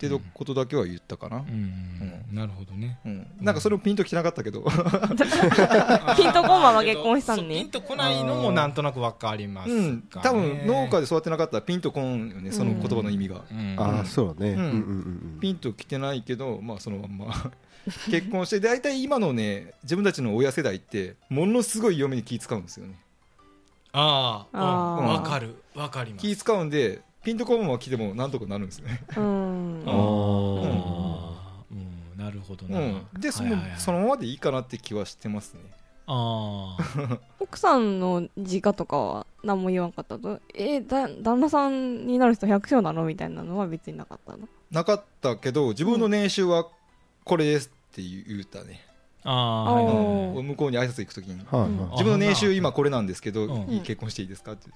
[0.00, 1.36] ていうことだけは言ったかな。
[1.36, 2.98] う、ん、なるほどね。
[3.04, 3.26] うん。
[3.38, 4.62] なんかそれもピンときてなかったけど、
[6.16, 7.56] ピンとこんまま結婚したんね。
[7.56, 9.82] ピンとこないのもなんとなくわかりますか、ね。
[9.82, 13.76] うん、多分農家で育ってなかったらピンとこんよねその言葉の意味が、うん。
[13.78, 14.58] ああそうね、うん。
[14.58, 14.70] うんうん
[15.34, 17.52] うんピンときてないけど、まあ、そのまんま。
[18.10, 22.94] 結婚して大体今のね自分たちの親世代ってものすごい嫁に気使うんですよね。
[23.92, 25.04] あああー。
[25.06, 25.62] わかる。
[25.74, 26.22] わかります。
[26.22, 29.82] 気使うんでピンとこんまま来てもなんとかなるんですよね、うん。
[29.86, 32.18] ああうん。
[32.18, 33.80] なるほどな、うん、でその,、はいはいはい。
[33.80, 35.60] そのままでいいかなって気はしてますね。
[36.06, 43.04] ああ 奥さんの実家とかは何も言わんかったとえーだ旦那さんになる人百姓なの？
[43.04, 44.48] みたいなのは別になかったの？
[44.72, 46.66] なかったけど自分の年収は
[47.24, 48.80] これですって言ったね、
[49.24, 50.04] ああはいはいはい。
[50.04, 51.44] おー向こうに挨拶行く時に。
[51.50, 51.70] はいはい。
[51.92, 53.70] 自分の年収今これなんですけど、うん。
[53.70, 54.68] いい結婚していいですかって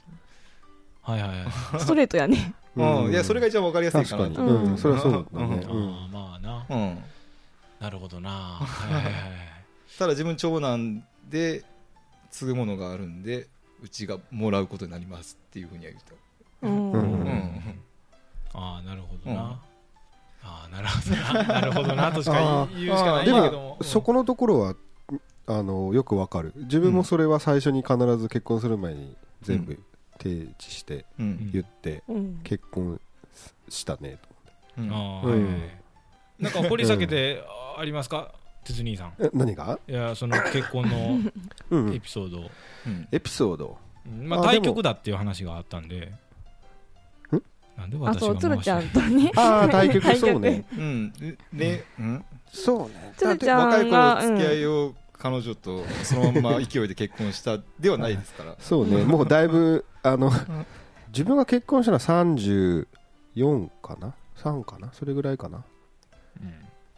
[1.05, 1.51] はいはいはい。
[1.79, 2.55] ストレートやね。
[2.77, 3.11] うん。
[3.11, 4.65] いやそれが一番わかりやすい確かに、かなとうん。
[4.65, 5.43] うん、それはそうだね、うん。
[5.43, 6.05] あうん。
[6.05, 6.67] あまあな。
[6.69, 6.99] うん、
[7.79, 8.31] なるほどな。
[8.59, 9.13] はいはいはい
[9.99, 11.63] ただ自分長男で
[12.31, 13.47] 継ぐものがあるんで
[13.81, 16.93] うちがもらうことになりますっていうふうには言った、うん。
[16.93, 17.03] うん。
[17.03, 17.81] うん。
[18.55, 19.37] ああなるほどうん。
[19.37, 19.61] な、
[20.43, 21.45] ああなるほどな。
[21.45, 22.13] なるほどな。
[22.13, 23.51] としか言うしかないけども。
[23.51, 24.75] もそこのところは
[25.47, 26.53] あのよくわかる。
[26.57, 29.79] 自分もそれは最初に必ず結婚する前に全部
[30.19, 31.51] 提示してうん。
[31.53, 32.41] 言ってうん。
[32.45, 33.01] 結婚
[33.69, 34.19] したね
[34.79, 34.91] うん。
[34.91, 35.31] ああ、うん。
[35.31, 35.53] はいはい
[36.41, 37.45] なんか掘り下げて
[37.79, 38.33] ありますか？
[38.65, 39.13] 鉄兄さん。
[39.33, 41.19] 何が、いやその結婚の
[41.71, 41.95] うん。
[41.95, 42.51] エピソード、
[42.87, 43.09] うん。
[43.13, 43.79] エピソード？
[44.07, 44.29] うん。
[44.29, 46.13] まあ対局だっていう話があったんで。
[47.77, 49.33] なんであそう私がつるちゃ回しんとね。
[49.37, 50.65] ああ対局そうね。
[50.73, 51.13] うん。
[51.53, 52.25] ねうん。
[52.53, 53.15] そうね。
[53.17, 54.95] つるちゃんが若い頃付き合いを
[55.25, 58.57] 彼女とそのまま勢いで結婚したではないですから。
[58.61, 59.05] そうね。
[59.09, 60.31] もうだいぶあの
[61.09, 64.93] 自分が結婚したのは34かな？3かな？
[64.93, 65.65] それぐらいかな。
[66.43, 66.53] うん。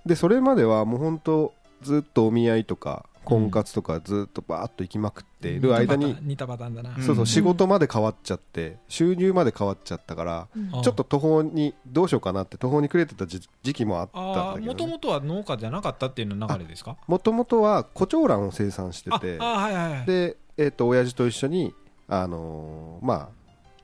[0.05, 16.97] でそれまではもう本当ずっとお見合いとか婚活とかずっとバーッと行きまくっている間に、似たパターンだな、うんそうそう仕事まで変わっちゃって収入まで変わっちゃったからあちょっと途方にどうしようかなって途方に暮れてた時時期もあったんあだけどもともとは農家じゃなかったっていうの流れですか？
[17.07, 19.39] もともとは胡蝶蘭を生産してあて
[20.07, 21.75] で、えっと親父と一緒に、
[22.09, 23.29] あのーまあ、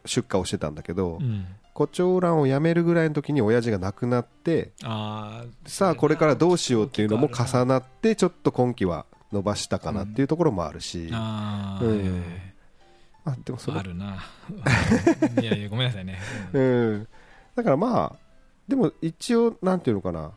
[0.07, 1.47] 出荷をしてたんだけど、うん。
[1.75, 11.15] 胡蝶蘭をやめるぐらいの時に親父が亡くなってあさあこれからどうしようっていうのも重なってちょっと今期は伸ばしたかなっていうところもあるし、うん。
[11.15, 12.11] はいはいはい
[13.25, 14.25] あでもそれあるな。
[15.41, 16.19] いやいやごめんなさいね、
[16.53, 17.09] うん、
[17.55, 18.17] だからまあ
[18.67, 20.33] でも一応なんていうのかな。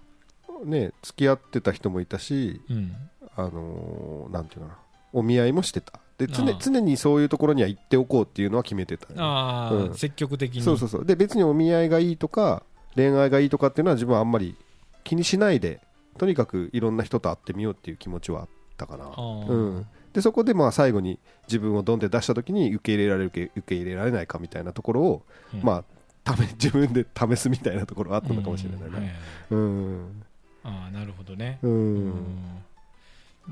[0.64, 2.96] ね付き合ってた人もいたしうん。
[3.36, 4.80] あのーなんていうのかな。
[5.14, 6.00] お見合いもしてた。
[6.18, 9.08] で常ああ常にそういうところには行っておこうっていうのは決めてた。
[9.08, 9.96] よねああ、うん。
[9.96, 10.62] 積極的に。
[10.62, 11.06] そうそうそう。
[11.06, 12.64] で別にお見合いがいいとか
[12.96, 14.56] 恋愛がいいとかっていうのは自分はあんまり
[15.04, 15.82] 気にしないで
[16.18, 19.06] とにかくいろんな人と会ってみようっていう気持ちはあったかな。
[19.18, 25.62] うん、でそこでまあ最後に自分をドンって出した時に受け入れられるか受け入れられないかみたいなところを、うん。
[25.64, 25.84] まあ
[26.24, 29.16] ため 自分で試すみたいなところがあったのかもしれないうんはいね
[29.52, 30.24] うん。
[30.64, 32.64] ああなるほどね、ううんん。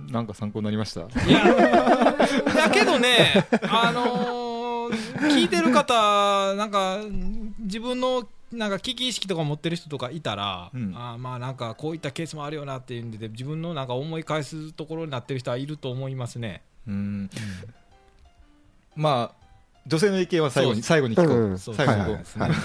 [0.09, 1.01] なんか参考になりました？
[1.01, 1.43] いや
[2.55, 6.99] だけどねあのー聞いてる方なんか
[7.59, 10.93] 自分のなんか危機意識とか持ってる人とかいたら、うん。
[10.95, 17.30] あーまあなんかこういったケースもあるよなっていうんで自分のなんか思い返すところになってる人はいると思いますね、うん。
[18.95, 19.43] まあ
[19.86, 21.58] 女性の意見は最後に最後に聞こう、うん。
[21.58, 22.51] 最後にはい聞こはい。
[22.51, 22.56] う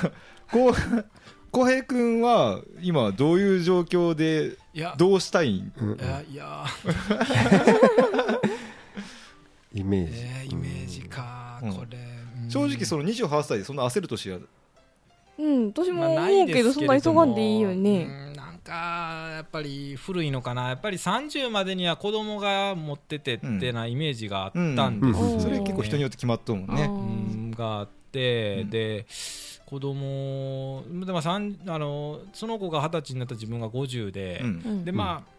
[0.51, 1.05] こう
[1.51, 4.57] 浩平君は今どういう状況で
[4.99, 5.73] どうしたいん？
[5.79, 5.99] うん。
[5.99, 6.67] いやいや。
[9.75, 11.73] イメージ、えーイメージか、うん。
[11.75, 11.99] これ、
[12.45, 12.51] うん。
[12.51, 14.39] 正直その28歳でそんな焦る年は
[15.39, 18.05] うん、私も思うけど、そんな急がんでいいようね。
[18.05, 20.69] んなんかやっぱり古いのかな。
[20.69, 26.85] やっぱり30までには子供が持っててってなイメージがあったんですよ、うんうんそれ結構人によって決まっとるもんね。
[26.85, 27.51] あうん。
[27.53, 28.71] があって、うん。
[28.71, 29.07] で
[29.65, 34.43] 子供でもさんあのその子が二十歳になった自分が50で、
[34.85, 35.38] でまあ、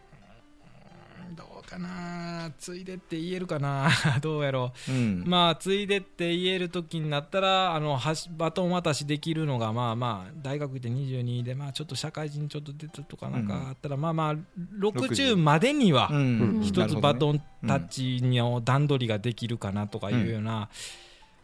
[1.70, 3.88] かなついでって言えるかな
[4.20, 4.92] どうやろう。
[4.92, 5.24] うん。
[5.24, 14.36] まあついでって言える時になったらあのはしバトン渡しできるのがまあまあ大学行って22でまあちょっと社会人ちょっと出たとかなんかあったら、まあまあ
[14.80, 16.60] 60までにはうん。
[16.62, 20.68] 一つバトンンタッチの段取りができるかなとかいうような、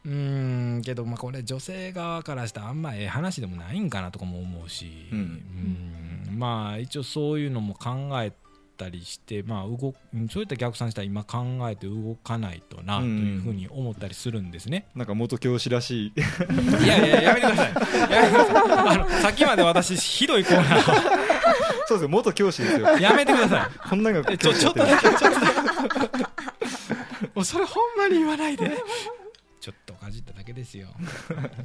[0.04, 5.18] うーんけどまあこれ女性側からしたらあんまええ話でもないんかなとかも思うし、うん。
[6.28, 6.38] うん。
[6.38, 8.32] まあ一応そういうのも考え
[8.76, 14.86] たりして、まあ、動うんそういった逆算したら今考えて動かないとなというふうに思ったりするんですね。
[14.94, 16.12] なんか元教師らしい。
[16.84, 17.72] いやいややめてください。
[18.12, 18.56] やめてください。
[18.56, 20.82] あのさっきまで私ひどいコーナー
[21.86, 22.94] そうですよ元教師ですよ。
[22.94, 23.88] をやめてください。
[23.88, 25.30] こんなのちょちょっとだけちょっと。
[25.30, 26.24] だけ
[27.34, 28.70] もうそれほんまに言わないで。
[29.60, 30.88] ちょっとかじっただけですよ。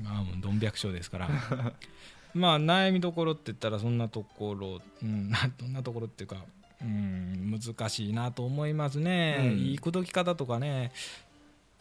[0.04, 1.30] まあもうどん百姓ですから。
[2.34, 6.38] まあ悩みどころって言ったらそんなところ、うん、などんなところっていうか、
[6.84, 9.58] うん、難しいなと思いますね、うん。
[9.60, 10.92] いい口説き方とかね、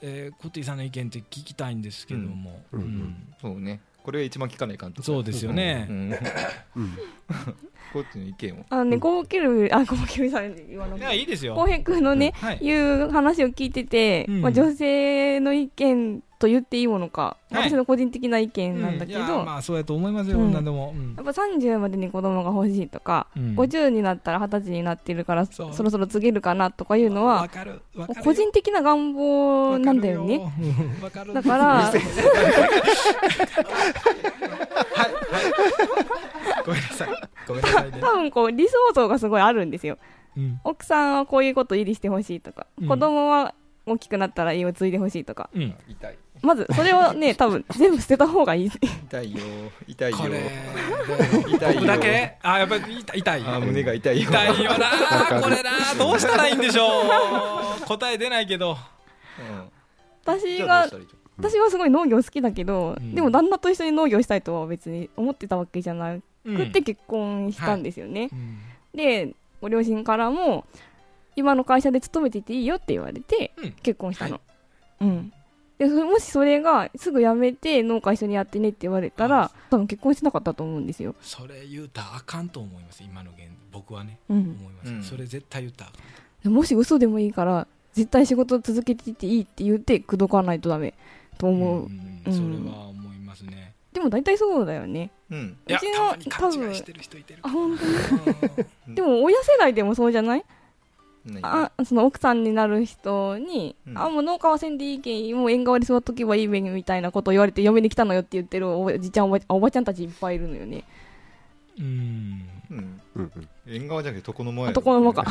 [0.03, 2.81] えー、コティさんの意見って聞きたいんですけども、うん。
[2.81, 3.81] うんそうね。
[4.03, 6.13] これが一番聞かないかんとそうですよね、うん。
[6.77, 6.97] うん。
[7.93, 8.67] こっちの意見を。
[8.71, 11.55] あのね、ゴーケル、あ、ゴーケルさん言わないやいいですよ。
[11.55, 12.59] 浩平君のね、はい。
[12.59, 14.41] いう話を聞いてて、うん。
[14.43, 17.71] まあ、女性の意見と言っていいものか、はい。
[17.71, 19.27] 私の個人的な意見なんだけど、うん。
[19.27, 20.53] いやまあそうやと思いますよ、うん。
[20.53, 21.15] 何でも、うん。
[21.15, 23.55] やっぱ30までに子供が欲しいとか、うん。
[23.57, 27.83] 50になったら20歳になってるからそろそろ告げるかなとかいうのはわかる。
[27.95, 28.25] わかるよ。
[28.25, 30.51] 個人的な願望なんだよね。
[31.03, 31.35] わかる。
[31.35, 31.93] だから、 はい。
[31.93, 32.01] はい。
[36.65, 37.09] ごめんなさい。
[37.47, 37.99] ごめんなさいね。
[38.01, 39.99] 多分こう理想像がすごいあるんですよ。
[40.39, 40.59] うん。
[40.65, 42.89] 奥さんはこういうこと入りしてほしいとか、うん。
[42.89, 43.55] 子供は
[43.87, 45.75] 大きくなったら家を継いでほしいとか、うん。
[45.89, 48.71] 痛いまずそれをね、 多分全部捨てた方がいい。
[49.07, 49.39] 痛いよ。
[49.87, 50.19] 痛いよ。
[50.19, 50.41] これ
[51.53, 51.81] 痛いよ。
[51.81, 52.37] 僕だけ？
[52.43, 53.19] あやっぱり痛い。
[53.19, 54.29] 痛いあ胸が痛いよ。
[54.31, 55.41] 痛いよな。
[55.43, 55.71] これな。
[55.99, 56.89] どうしたらいいんでしょ
[57.83, 57.87] う。
[57.87, 58.71] 答え出ないけど。
[58.71, 58.77] うん。
[60.25, 60.89] 私が
[61.39, 63.15] 私はすごい農業好きだけど、うん。
[63.15, 66.15] でも旦那と一緒に農業したいとは別に思ってたわけじゃな
[66.45, 66.57] うん。
[66.57, 68.29] くて結婚したんですよね。
[68.33, 68.59] うん。
[68.95, 70.65] で、ご両親からも、
[71.37, 73.73] 今の会社で勤めていていいよって言われてうん。
[73.83, 74.35] 結婚したの。
[74.35, 74.41] は
[75.01, 75.33] うん。
[75.81, 81.15] で、それもしそれがすぐ辞めて農家一緒にやってねって言われたら、多分結婚しなかったと思うんですよ。
[81.23, 84.19] それ言うたらあかんと思います今の現僕はね。
[84.29, 84.57] う思いん。
[84.77, 85.03] ます、うん。
[85.03, 85.85] それ絶対言った。
[85.85, 86.03] らあかん
[86.43, 90.93] でもし嘘でもいいから、絶対仕事続けていていいって言って、口説かないとダメ
[91.39, 91.89] と思う。
[91.89, 93.73] んうんそれは思いますね。
[93.95, 95.11] でも大体そうだよね。
[95.31, 95.57] うん。
[95.67, 97.93] うちのたまに勘違いしてる人いてるあ、本当に？
[98.89, 98.95] うん。
[98.97, 100.45] でも親世代でもそうじゃない？
[100.45, 100.60] 何
[101.43, 103.99] あその奥さんになる人に、うん。
[103.99, 110.85] あもう農家はせんでいいけんもう縁側に座っとけばいいべんみたいなことを言われて嫁に来たのよって言ってるおじちゃんおばおばちゃんたちいっぱいいるのよね。
[111.79, 112.49] うん。
[112.71, 113.01] うん。
[113.17, 113.49] うん。
[113.67, 115.25] 縁側じゃなくて床の間やろ男の間か。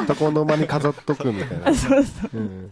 [0.00, 1.72] う ん床の間に飾っとくみたいな。
[1.74, 2.38] そうそう。
[2.38, 2.70] うん。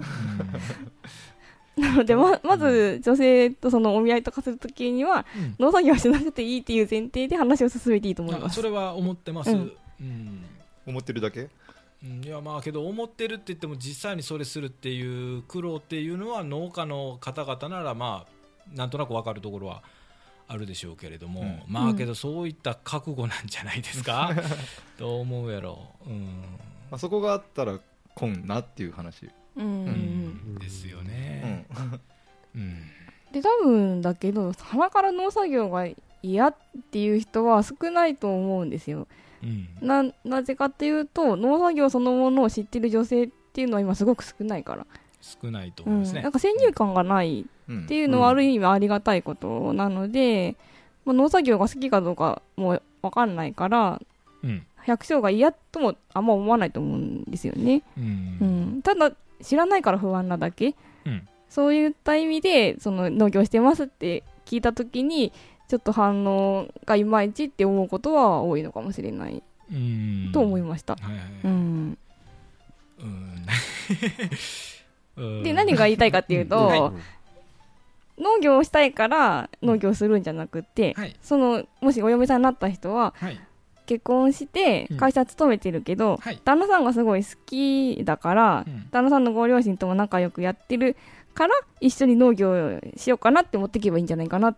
[1.76, 5.55] なのでままず女性とそのお見合いとかするときにはうん。
[5.59, 8.44] 農作業はしなくていいっていう前提で話を進めていいと思います。
[8.46, 10.07] あそれは思ってます、ううん。
[10.07, 10.44] ん
[10.86, 11.42] 思ってるだけ？
[11.42, 11.51] うん
[12.03, 19.82] いやまあけど思ってるって言っても実際にそれするっていう苦労っていうのは農家の方々ならまあなんとなく分かるところは
[20.46, 21.62] あるでしょうけれども、うん。
[21.66, 24.30] まあけどそういった覚悟なんじゃないですか？
[24.96, 26.24] どう思うやろう、うん。
[26.90, 27.78] まあ、そこがあったら
[28.14, 29.64] こんなっていう話、うん。
[29.64, 30.55] うん。
[30.59, 32.01] ですようね、ん、
[32.55, 32.82] うん。
[33.32, 35.86] で多分だけど鼻から農作業が
[36.22, 36.57] 嫌っ
[36.92, 38.99] ていう人は少ないと思うんですよ。
[39.01, 39.07] うん
[39.80, 44.86] ななぜかっていうと農作業そのものを知ってる女性っていうのは今すごく少ないから、
[45.20, 47.84] 少ないとうん、思いますね、なんか先入観がないうん。
[47.84, 50.57] っていうのはある意味ありがたいことなので、
[51.05, 54.01] まあ、農作業が好きかどうかも分かんないから
[54.43, 54.66] うん。
[54.84, 59.12] 百姓が嫌ともあんま思わないと思うんですよね、ううんん、ただ
[59.43, 60.74] 知らないから不安なだけ。
[61.05, 61.28] うん。
[61.49, 65.32] そういった意味でその農業してますって聞いた時に
[65.68, 69.42] ちょっと反応がいまいちって思うことは多いのかもしれない。
[69.70, 70.30] うん。
[70.32, 70.96] と思いました、
[75.16, 76.80] で何が言いたいかっていうと、はい。
[78.18, 81.14] 農業をしたいから農業するんじゃなくて、はい。
[81.20, 83.38] そのもしお嫁さんになった人ははい。
[83.84, 84.96] 結婚してうん。
[84.96, 86.40] 会社勤めてるけど、はい。
[86.44, 88.88] 旦那さんがすごい好きだから、うん。
[88.90, 90.96] 旦那さんのご両親とも仲良くやってる
[91.34, 94.56] から一緒に農業しようかなって持っていけばいいんじゃないかな、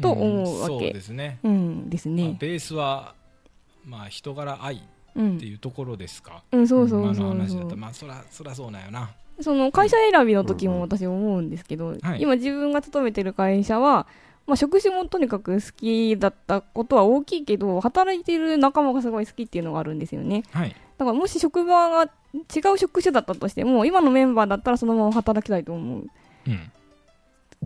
[0.00, 1.38] と思うわけんそうですね。
[1.42, 2.36] うん、ですまあね。
[2.38, 3.14] ベースは、
[3.84, 4.78] まあ、人柄愛っ
[5.16, 7.26] うんていうところですか、うん、そうそう今のそう。
[7.26, 9.10] そう話だったらまあそらそらそうなんよな。
[9.40, 12.22] その会社選びの時も私思うんですけど、はい。
[12.22, 14.06] 今自分が勤めてる会社は、
[14.46, 20.44] まあ、職種もとにかく好きだったことは大きいけど働いてる仲間がすごい好きっていうのがあるんですよね。
[20.52, 20.76] はい。
[20.98, 26.06] だからもし職場が違う職種だったとしても今のメンバーだったらそのまま働きたいと思う。
[26.46, 26.72] うん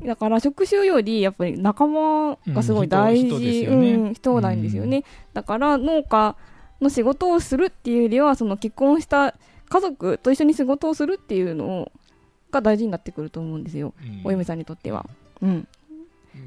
[0.05, 4.11] だから職種よりやっぱり仲間がすごい大事、うん人人ね。
[4.11, 6.37] ん、人なんですよね、だから農家
[6.81, 9.35] の仕事をするっていうよりはその結婚した
[9.69, 11.91] 家族と一緒に仕事をするっていうの
[12.51, 14.21] が大事になってくると思うんですよ、うん。
[14.25, 15.07] お嫁さんにとっては、
[15.43, 15.69] うん、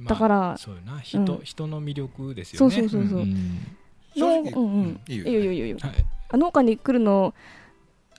[0.02, 1.00] まあだからそうよな。
[1.00, 1.40] 人,、うん。
[1.44, 2.82] 人の魅力ですそよね。
[2.82, 3.68] うそうそうそう、ん
[4.16, 4.74] 正直農うん。
[4.74, 5.26] うんいいよ。
[5.26, 5.78] いいよいいよいいよ。
[5.80, 5.92] はい。
[6.30, 7.34] あ農家に来るの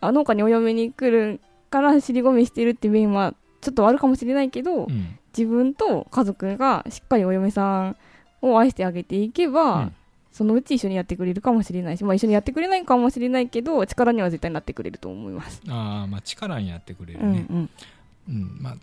[0.01, 3.35] あ農家にお嫁に来るから尻込みしてるって面は
[3.65, 5.19] ちょっとあるかもしれないけど、うん。
[5.37, 7.97] 自分と家族がしっかりお嫁さん
[8.41, 9.95] を愛してあげていけば、うん。
[10.31, 15.63] そのうち一緒にやってくれるかもしれないし、まあ、一緒にやってくれないかもしれないけど力には絶対なってくれると思います。
[15.69, 17.71] ああまあ力になってくれるうんね、うん
[18.29, 18.79] う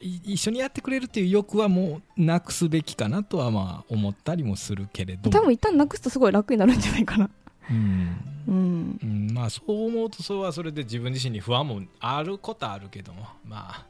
[0.00, 5.30] 一緒にやってくれるっていう欲はもうなくすべきかなとはまあ思ったりもするけれども。
[5.30, 7.30] 多分一旦なくすとすごい楽になるんじゃないかな。
[7.70, 8.16] うん。
[8.46, 9.00] うん。
[9.02, 13.26] うん、まあそう思うとそれはそれで自分自身に不安もあることあるけども。
[13.44, 13.86] まあ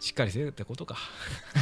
[0.00, 0.96] しっかりせよってことか。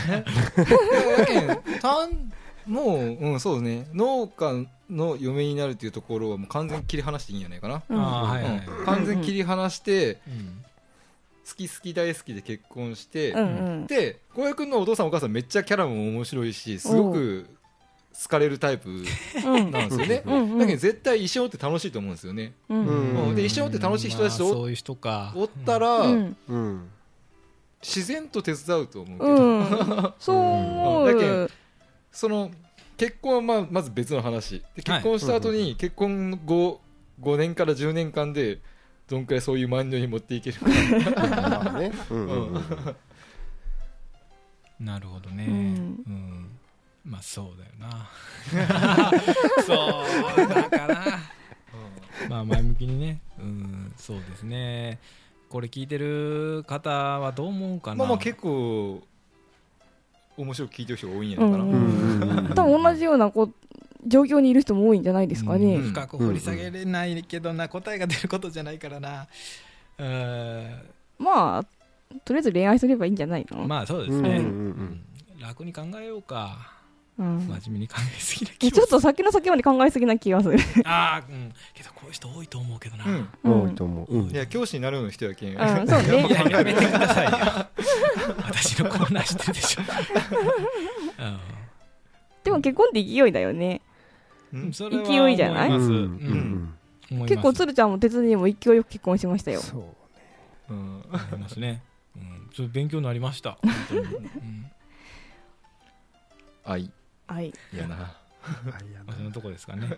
[0.08, 2.32] やけんたん
[2.66, 3.86] もう、うん、そうね。
[3.92, 8.00] 農家の嫁になるっていうところはもう完全に切り離していいんじゃないかな、うん。
[8.00, 8.84] ああはいはい、うん。
[8.84, 10.64] 完全に切り離してうん。
[11.48, 17.48] 好き好き大好きで結婚して、うんうんで浩平君のお父さんお母さんめっちゃキャラも面白いしすごく
[18.20, 18.94] 好かれるタイプう
[19.60, 19.70] ん。
[19.70, 20.22] なんですよね、
[20.58, 23.34] だけど絶対一緒って楽しいと思うんですよね、うん。
[23.34, 25.32] で一緒って楽しい人たちとまあそういう人か。
[25.36, 26.04] おったら、
[27.82, 29.42] 自然と手伝うと思うけうど、
[30.08, 30.14] ん。
[30.18, 30.36] そう。
[30.36, 31.50] 思だけう。
[32.10, 32.50] その
[32.96, 34.60] 結婚はまあまず別の話。
[34.60, 35.02] ではい。
[35.02, 36.80] 結婚した後に結婚後
[37.20, 38.60] 5年から10年間で
[39.08, 40.66] どんくらいそういうマインドに持っていけるか、
[42.10, 42.64] うんうんうん。
[44.80, 45.46] なるほどね。
[45.46, 46.50] ううんん、
[47.05, 48.11] まあそうだよな。
[49.66, 50.05] そ
[50.36, 51.18] うだから。
[52.28, 53.20] まあ前向きにね。
[53.38, 54.98] うんそうですね。
[55.48, 57.96] これ聞いてる方はどう思うかな。
[57.96, 59.03] まあまあ結構
[60.36, 63.50] 面白く聞いてる人が多いんじゃないかな、うんうんうん多分同じようなこ
[64.07, 65.76] 状況にいる人も多いんじゃないですかね。
[65.76, 65.82] うん。
[65.82, 69.28] 深く掘り下げれないけどな、答えが出ることじゃないからな。
[69.98, 70.82] うん。
[71.18, 71.64] まあ
[72.24, 74.46] とりあえず恋愛すればいいんじゃないの、まあそうですね、うんうんうん。
[75.34, 75.40] うん。
[75.40, 76.71] 楽に考えようか
[77.22, 77.38] うん。
[77.40, 80.58] 真面目に考えすぎなえ気ちょっと先の先まで考えすぎな気がする。
[80.84, 81.52] ああうん。
[81.72, 83.28] けどこういう人多いと思うけどな、うん。
[83.44, 83.62] うん。
[83.62, 84.18] 多いと思う。
[84.18, 84.30] うん。
[84.30, 86.26] いや教師になるような人やけん、うんそうね。
[86.26, 87.30] いややめてくださいよ
[88.38, 89.82] 私のコーナーしてるでしょ、
[92.44, 93.80] でも結婚って勢いだよね。
[94.52, 94.70] うん。
[94.72, 95.70] 勢いじゃない？
[95.70, 96.74] うん。
[97.26, 99.60] 結構鶴ちゃんも鉄にも勢いよく結婚しましたよ。
[99.60, 101.02] そううん。
[101.02, 101.82] 思いますね、
[102.16, 103.58] うん、ちょっと勉強になりました。
[103.60, 104.66] 本当に、うん。
[106.64, 106.90] 愛
[107.33, 107.53] はい。
[107.74, 107.97] やな。
[107.97, 108.12] ま
[109.09, 109.97] あ、そのとこですかね、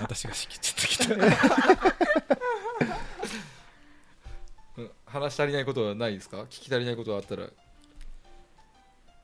[0.00, 1.26] 私が仕切っちゃった。
[5.06, 6.38] 話し足りないことはないですか？
[6.44, 7.44] 聞き足りないことがあったら。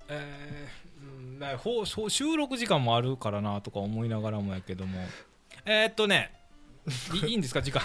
[0.08, 1.38] えーうん。
[1.38, 4.98] だからほう収録時間もあるからなとか思いながらもやけども。
[5.64, 6.32] えーっとね
[7.24, 7.62] いいいんですか？
[7.62, 7.82] 時間。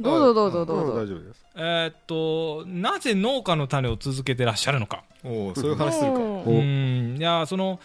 [0.00, 1.46] どうぞどうぞどううんぞ大丈夫です。
[1.54, 6.18] えーっとなぜ農家の種を続けてらっしゃるのかおおそういう話するか。
[6.18, 7.16] うん。
[7.18, 7.80] いやその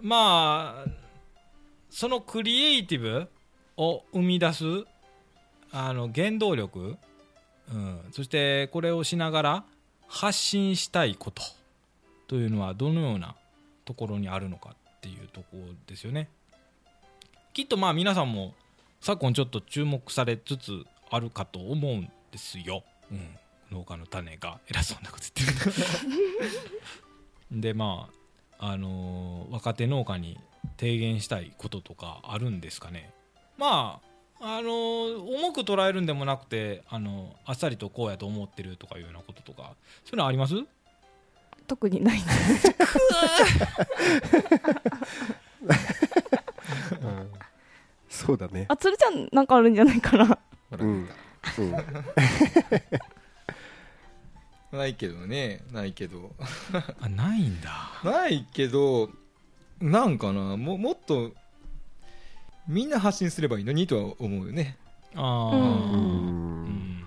[0.00, 0.90] まあ
[1.90, 3.28] そのクリエイティブ
[3.76, 4.64] を生み出す
[5.70, 6.96] あの原動力、
[7.72, 9.64] うん、そしてこれをしながら
[10.06, 11.42] 発信したいこと
[12.28, 13.34] というのはどのような
[13.84, 16.28] ところにあるのかっていうところですよね。
[17.52, 18.54] きっとまあ皆さんも
[19.00, 23.28] 昨今ちょっと注目されつつあるかと思うんですよ、うん、
[23.70, 25.54] 農家の種が偉そうなこと言って
[27.52, 27.60] る。
[27.60, 28.08] でま
[28.58, 30.38] ああのー若手農家に
[30.78, 33.12] 提言したいこととかあるんですかね。
[33.58, 34.00] ま
[34.40, 40.54] ああのー重く捉えるんでもなくてあのあっさりとこうやと思ってるとかいうようなこととかそういうのあります？
[41.66, 42.22] 特にないう
[47.06, 47.30] ん。
[48.08, 48.66] そうだね。
[48.68, 50.38] あつるちゃんなんかあるんじゃないかな。
[50.72, 50.80] うん。
[50.88, 50.92] う。
[50.94, 51.08] ん
[54.74, 56.34] ないけどねないけど。
[57.00, 57.70] あないんだ。
[58.04, 59.10] ないけど
[59.80, 61.32] なんかなももっと
[62.68, 64.76] みんな発信すればいいのにとは思うよね。
[65.14, 65.62] ああ、うん。
[65.62, 65.66] う
[66.68, 67.04] ん。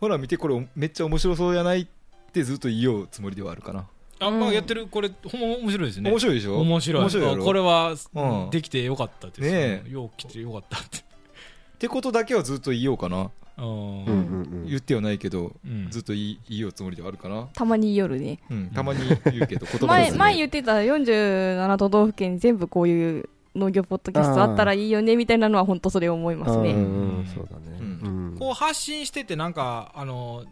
[0.00, 1.86] ほら見てこれめっちゃ面白そうやないっ
[2.32, 3.86] てずっと言おうつもりではあるかな。
[4.20, 6.10] あまあやってるこれほんま面白いですね。
[6.10, 6.58] 面白いでしょ？
[6.60, 7.02] 面白い。
[7.02, 8.50] 面白いこれは、うん。
[8.50, 9.90] できてよかったですねえ。
[9.90, 10.98] よう来てよかったって。
[10.98, 11.02] っ
[11.78, 15.88] てことだけはずっと言おうかな言ってはないけど、うん。
[15.90, 18.38] ずっと言い言おうつもりではあるかな、たまに夜ね。
[18.50, 27.78] うん、たまに言うけど言葉前数前言ってた47都道府県全部こういう農業ポッドキャストあったらいいよねみたいなのは本当それ思いますうんねうんそうだね。
[27.80, 28.30] うん。
[28.32, 28.38] うん。
[28.38, 30.44] こう発信しててなんかあの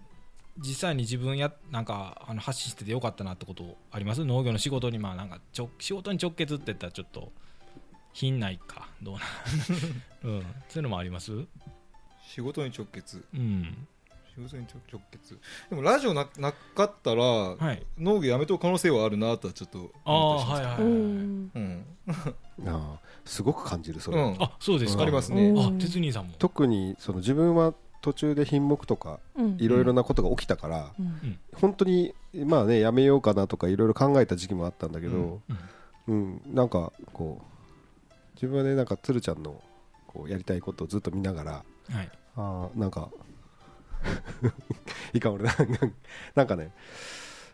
[0.58, 4.24] 実際に自分やなんかあの発信しててよかったなってことあります？
[4.24, 7.32] 農業の仕事にまあなんかちょ仕事に直結って言ったらちょっと
[8.12, 9.20] 品ないかどうな
[10.30, 10.40] うん。
[10.68, 11.32] そういうのもあります？
[12.34, 13.22] 仕事に直結。
[13.34, 13.86] うん。
[14.34, 15.38] 仕事に直直結。
[15.68, 17.82] でもラジオななかったら、はい。
[17.98, 20.62] 農業やめとく可能性はあるなとはちょっとああ思ったりします。
[20.62, 21.50] はいはいはい、うん。
[21.54, 24.18] うん、ああすごく感じるそれ。
[24.18, 25.00] うん、あそうですか。
[25.00, 25.50] わかりますね。
[25.50, 25.76] うん。
[25.76, 26.34] あ鉄兄さんも。
[26.38, 29.56] 特にその自分は途中で品目とかうん。
[29.60, 31.38] いろいろなことが起きたからうん。
[31.54, 35.42] 本当にまあねやめようかなとかいろいろ考えた時期もあったんだけど
[36.06, 36.14] うん。
[36.14, 36.42] うん。
[36.46, 39.62] なんかこう自分はねなんか鶴ちゃんの
[40.06, 41.52] こうやりたいことをずっと見ながら
[41.90, 43.08] はいあーなんか。
[45.14, 45.64] いかん俺なんか
[46.34, 46.72] なんかね。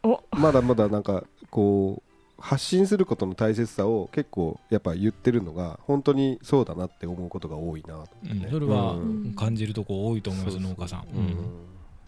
[0.03, 0.23] お。
[0.33, 2.09] まだまだなんかこう
[2.41, 8.05] 発信することの大切さを結構やっぱ言ってるのが本当にそうだなって思うことが多いなね。
[8.45, 9.35] うん、それはうん。
[9.35, 11.37] 感じるとこ多いと思います、そうそう農家さん、うん。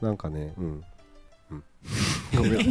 [0.01, 0.85] なんかねう ん、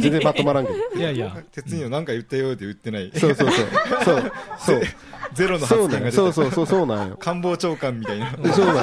[0.00, 0.78] 然まとまらんけど。
[0.96, 1.36] いやいや。
[1.52, 3.66] 鉄には何か言ったよって言ってない、そうそうそう。
[4.04, 4.32] そう。
[4.58, 4.80] そう。
[5.34, 6.16] ゼロのそうなんよ発言が出た。
[6.16, 6.66] そうそうそう。
[6.66, 7.16] そうなんよ。
[7.20, 8.32] 官房長官みたいな。
[8.52, 8.82] そうなんよ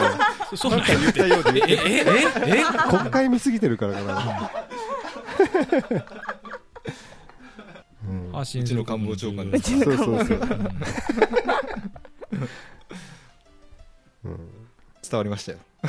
[0.55, 2.59] そうなんか言ったようでええええ？
[2.61, 2.63] え？
[2.89, 4.51] 国会見すぎてるからかな。
[8.07, 8.31] うん。
[8.39, 10.39] うちの官房長官重要そうそうそう、
[14.25, 14.37] うん。
[15.09, 15.57] 伝わりましたよ。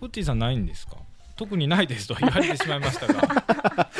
[0.00, 0.96] コッティさんないんですか？
[1.36, 3.20] 特にないですと言われてしまいましたが。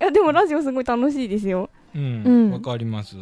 [0.00, 1.70] いやでもラジオすごい楽しいですよ。
[1.94, 2.22] うん。
[2.24, 2.50] うん。
[2.50, 3.16] わ、かります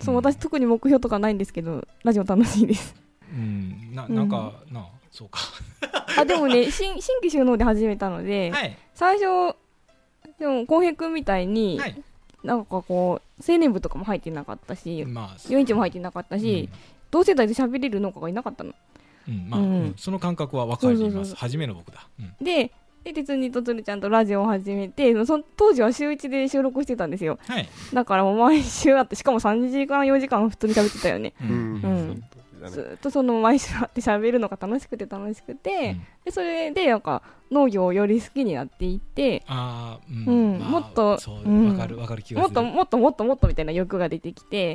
[0.00, 2.94] そう私特に目標とかないんですけどラジオ楽しいです。
[3.32, 3.94] うん。
[3.94, 5.40] ななんか、なあそうか。
[6.18, 8.76] あでもね 新新規収納で始めたので、はい。
[8.94, 9.56] 最初
[10.38, 12.02] でも浩平君みたいに、はい。
[12.42, 16.68] なんかこう青年部とかも入ってなかったしまあ4インチも入ってなかったし、
[17.10, 18.72] 同世代で喋れる農家がいなかったの。
[19.28, 19.66] うん、うんまあ、うん。
[19.66, 19.94] うん。
[19.96, 21.34] その感覚はわかります。
[21.34, 22.44] 初めの僕だ、うん。
[22.44, 22.72] で
[23.04, 27.38] で鉄にとつるちゃんとラジオを始めてその当時は週1で収録してたんですよ。
[27.46, 31.32] はい、だからもう毎週あってしかも3時間4時間普通に喋ってたよね。
[31.40, 31.50] ううん。
[31.50, 31.56] う
[31.88, 32.24] ん。
[32.68, 39.42] ずっとその毎週会って喋るのが楽しくて楽しくて、でそれでなんか農業をより好きになっていって。
[39.46, 40.58] ああうん、うん。
[40.58, 41.68] まあもっとそううん。
[41.68, 44.74] わかるわかるもっともっともっともっとみたいな欲が出てきて、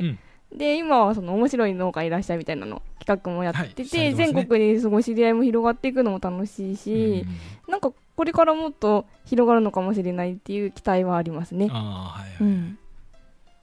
[0.52, 0.58] うん。
[0.58, 4.08] で今はその面白い農家いらっしゃいみたいなの企画もやってて、はい。
[4.08, 4.14] ね。
[4.16, 7.24] 全国にすごい知り合いも広がっていくのも楽しいし、
[7.68, 11.66] なんかこれからもっと広がるのかもしれないっていう期待はありますね。
[11.66, 11.72] うん、。
[11.72, 12.80] ああはいはい、うん、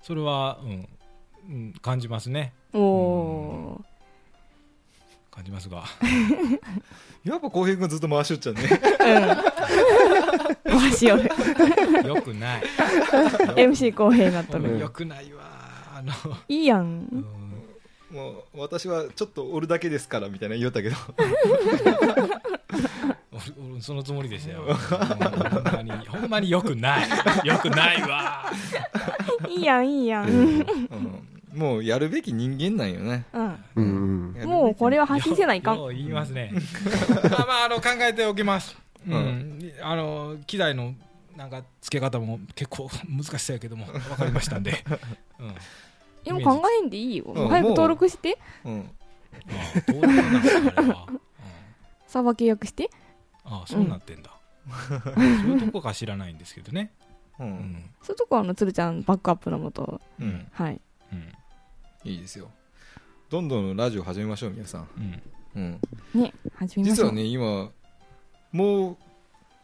[0.02, 0.88] それは、うん
[1.48, 2.52] うん、感じますね。
[2.72, 3.80] おお
[5.30, 5.84] 感じますが。
[7.24, 8.62] やっぱ浩平君ずっと回しよっちゃうね。
[8.62, 11.22] ー、回しよる。
[12.06, 12.62] よくない。
[13.56, 15.42] MC 公平になっとる、よくないわ。
[15.94, 16.12] あの、
[16.48, 16.86] いいやうん。
[16.86, 17.24] ん
[18.12, 20.96] もう私はちょっとおるだけですからみたいな言おったけど
[23.80, 24.74] そのつもりでしたよ。
[24.74, 27.08] ほんまにほんまによくない。
[27.44, 28.44] よくないわ。
[29.48, 30.66] いいやんいいやん、うん。
[31.54, 33.24] もうやるべき人間なんよね。
[33.74, 34.36] うん。
[34.44, 35.88] もうこれは発信せないかん。
[35.88, 36.52] 言いますね。
[37.30, 38.76] まあまああの考えておきます。
[39.06, 39.72] うん、うん。
[39.82, 40.94] あの機材の
[41.36, 44.84] なんか付け方も結構難しそうやけども分かりましたんで、
[45.40, 45.54] うん、あい
[46.24, 47.24] やもう考えんでいいよ。
[47.26, 47.48] うん。
[47.48, 48.38] 早く登録して。
[48.64, 48.90] うん。
[49.48, 50.28] あどうなの
[50.76, 51.20] あれは、うん。
[52.06, 52.90] サーバー契約して
[53.44, 54.30] ああそうなってんだ、
[55.10, 56.92] そういうとこか知らないんですけどね。
[57.38, 57.50] ううん。
[57.50, 60.00] んそういうとこはあのつるちゃんバックアップのもと。
[60.20, 60.46] うん。
[60.52, 60.80] はい。
[61.12, 61.32] うん。
[62.04, 62.50] いいですよ。
[63.30, 64.88] どんどんラジオ始めましょう皆さん、
[65.54, 65.80] うん。
[66.14, 67.06] うん、ね始めましょう。
[67.08, 67.70] 実はね今
[68.52, 68.98] も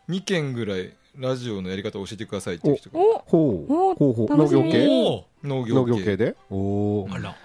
[0.09, 2.99] う2件ぐらいラジオのやり方を教えてくださいっていう人が。
[2.99, 3.73] おほう。
[3.73, 4.27] おほうほう。
[4.29, 4.65] 農楽しみ。
[4.65, 4.89] 業系？
[4.89, 5.91] お農農業系。
[6.01, 6.37] 業系で？
[6.51, 7.37] おおあら。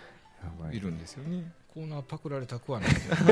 [0.71, 2.91] いるんですよねコーナーパクられたくはない。
[2.93, 3.29] け どい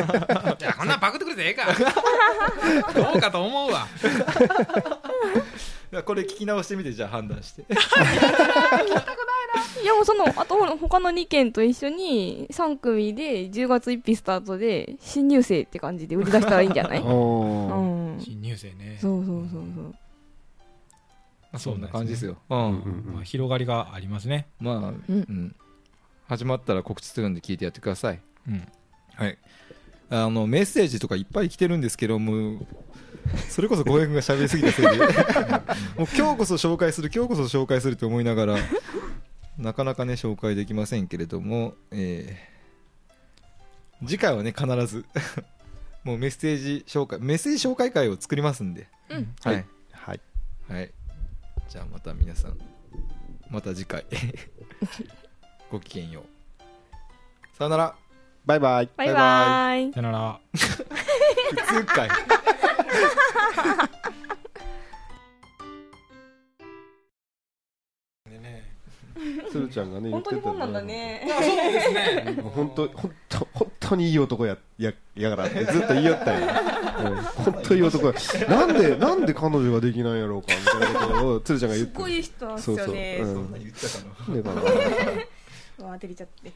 [0.64, 1.68] やこんなんパクってくれてええか。
[2.94, 3.88] どうかと思うわ。
[6.06, 7.66] これ聞き直してみてじゃあ判断して。
[9.84, 17.00] いやもうそのあとほら他の2件と一緒に3組で10月1日スタートで新入生って感じで売り出したらいいんじゃない？
[17.00, 18.20] うん。
[18.20, 18.98] 新入生ね。
[19.02, 19.64] そうそうそうそう。
[19.84, 19.92] ま
[21.54, 22.68] あそんな感じですよ、ううんんう
[23.12, 23.14] ん。
[23.16, 24.48] まあ、広がりがありますね。
[24.60, 25.04] まあ、うん。
[25.10, 25.56] うん、
[26.28, 28.68] 始まったら告知するんで聞いてやってくださいうん
[29.16, 29.38] はい
[30.10, 32.66] あのメッセージとかいっぱい来てるんですけども
[33.50, 34.98] それこそ小平君が喋りすぎたせいで
[35.96, 38.58] もう今日こそ紹介する今日こそ紹介すると思いながら
[39.58, 42.52] なかなかね紹介できませんけれども、えー
[44.04, 45.06] 次回はね必ず
[46.04, 50.22] もうメッセージ紹介メッセージ紹介会を作りますんで、うんはいはいはい
[50.72, 50.92] はい。
[51.68, 52.58] じゃあまた皆さん、
[53.50, 54.06] また次回。
[55.70, 57.58] ごきげんよう。
[57.58, 57.96] さよなら。
[58.46, 58.90] バイバイ。
[58.98, 59.94] バイバイ。
[59.94, 60.40] さよなら。
[60.54, 62.10] 普通会。
[68.30, 68.72] でね。
[69.52, 71.28] つるちゃんがね言ってた本当にこんなんだね。
[71.30, 72.42] あそうですね。
[72.42, 76.62] もう本当本当本当にいい男やややがらってずっと言いよったんや、
[77.06, 78.14] うん、本当にいい男や。
[78.50, 84.36] なんでなんで彼女ができないんやろうかみたいなことをつるちゃんが言ってすっごいいい人なんですそうそう、よねうん、そんな言ったかな。
[84.36, 84.62] でかな
[85.80, 86.54] うわ照れちゃって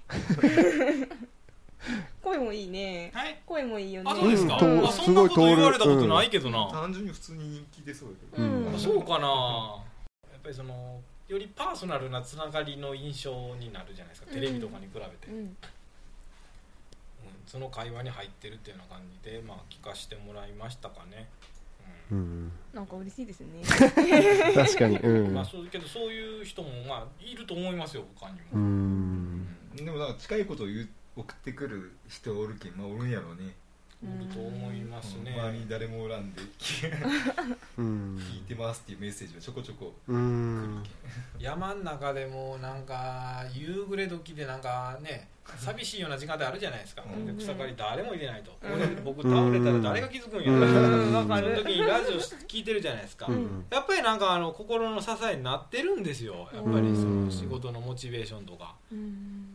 [2.21, 3.11] 声もいいね。
[3.13, 3.39] はい。
[3.45, 4.11] 声もいいよね。
[4.11, 4.85] あそうですか、うん。
[4.85, 8.47] あそんなこと言われたことないけどな、単純に普通に人気出そうだけど。
[8.47, 8.75] うん。
[8.75, 9.83] あそうかな。
[10.31, 15.37] やっぱりそのよりパーソナルなつながりの印象になるじゃないですか、テレビとかに比べて、うん。
[15.37, 15.57] うん。
[17.47, 21.27] その会話に入ってるっていうような感じで、まあ、聞かせてもらいましたかね、
[22.11, 22.51] うん。
[22.73, 23.61] なんか嬉しいですね。
[24.53, 24.99] 確かに。
[25.29, 29.47] まあそうけどそういう人もまあいると思いますよ他にうも、ん。
[29.75, 33.55] でもなんか近いことを言う送ってくる人おるけん、まあおるんやろうね。
[34.03, 36.91] いると思いますね、周りに誰もおらんで、聞
[37.77, 38.19] うん。
[38.37, 40.83] いてますっていうメッセージがちょこちょこうん。
[41.39, 47.25] 山ん中でもなんか夕暮れ時でなんかね寂しいような時間であるじゃないですか、うん。
[47.25, 48.73] で草刈り誰も入れないと、うん。
[48.73, 51.11] 俺僕倒れたら誰が気づくんやうん。
[51.11, 52.15] ろ、わかるその時にラジオ
[52.47, 53.65] 聞いてるじゃないですか、うん。
[53.71, 56.49] やっぱりなんかあの心の支えになってるんですよ。
[56.53, 58.75] やっぱりその仕事のモチベーションとか。
[58.91, 59.54] うん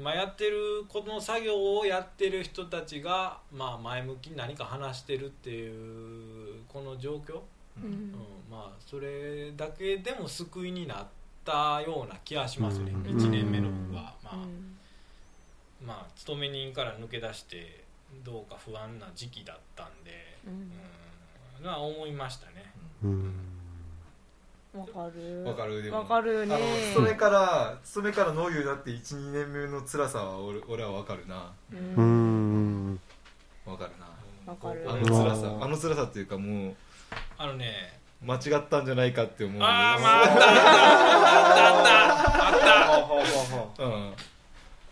[0.00, 7.40] 今やってるこの作業をやってる人たちが、まあ、前向きに何か話してるっていうこの状況、う
[7.84, 7.90] うん。
[8.10, 8.14] ん。
[8.50, 11.06] まあ、それだけでも救いになっ
[11.44, 13.02] たような気がしますね、うん。
[13.02, 15.86] 1年目の僕は、まあうん。
[15.86, 17.84] まあ、勤め人から抜け出して
[18.24, 20.56] どうか不安な時期だったんで、ううん。
[20.62, 20.70] ん
[21.62, 22.72] まあ思いましたね。
[23.04, 23.59] うん
[24.72, 25.44] わかる。
[25.44, 25.98] わかるでも。
[25.98, 26.54] わかるね。
[26.54, 31.52] あの勤めから勤めから農業になって12年目の辛さは俺俺は分かるな。
[31.72, 32.92] ううん。
[32.92, 33.00] ん
[33.66, 34.06] 分かるな。
[34.52, 34.84] わかる。
[34.88, 35.64] あの辛さうん。
[35.64, 36.74] あの辛さっていうかもう
[37.36, 37.98] あのね。
[38.22, 39.62] 間違ったんじゃないかって思う。
[39.62, 40.34] あーまああった
[42.50, 44.12] あったあったうん。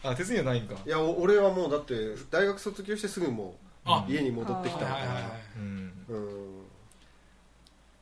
[0.02, 0.74] あ手にはないんか。
[0.84, 1.94] いやお俺はもうだって
[2.30, 5.92] 大学卒業してすぐもあう家に戻ってきたかはいはいはいらうん。
[6.08, 6.58] うん。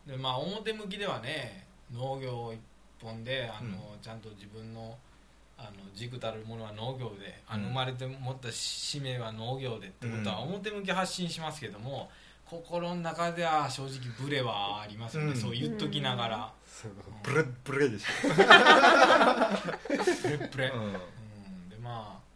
[0.06, 2.60] でまあ表向きではね農業一
[3.02, 4.00] 本であの、うん。
[4.02, 4.96] ちゃんと自分の
[5.58, 10.54] あの軸たるものは農業であのうん生まれて持った使命は農業でってことはうん。
[10.54, 12.10] 表向き発信しますけども、
[12.44, 13.92] 心の中では正直
[14.22, 15.36] ブレはありますよね、うん。
[15.36, 16.52] そう言っときながら、
[17.22, 18.34] ブレッブレでしプレ
[20.34, 20.92] ップレ、ょ、うん。
[21.70, 22.26] でまあ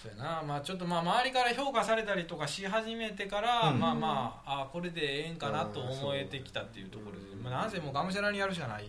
[0.00, 0.42] そうやな。
[0.42, 3.80] まあちょっとまあ周りから評価されたりとかし始めてから、うん。
[3.80, 8.84] まあまああこれでええんかなと思えてきたっていうところで、まあ、なぜもがむしゃらにやるしかない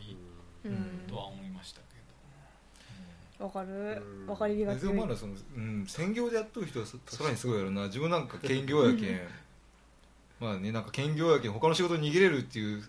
[0.64, 1.04] うん。
[1.10, 1.82] とは思いました
[3.38, 4.02] けわかる。
[4.24, 4.28] うん。
[4.28, 7.84] わかりがで強いもまだその、うん、専業でやっとる人はささらにすごいやろな。
[7.88, 9.20] 自分なんか兼業やけん。
[10.40, 12.82] まあねなんか兼業やけん他の仕事に逃げれるっていう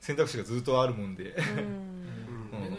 [0.00, 2.50] 選択肢がずっとあるもんで、うん。
[2.50, 2.64] ど、うん。
[2.64, 2.76] でね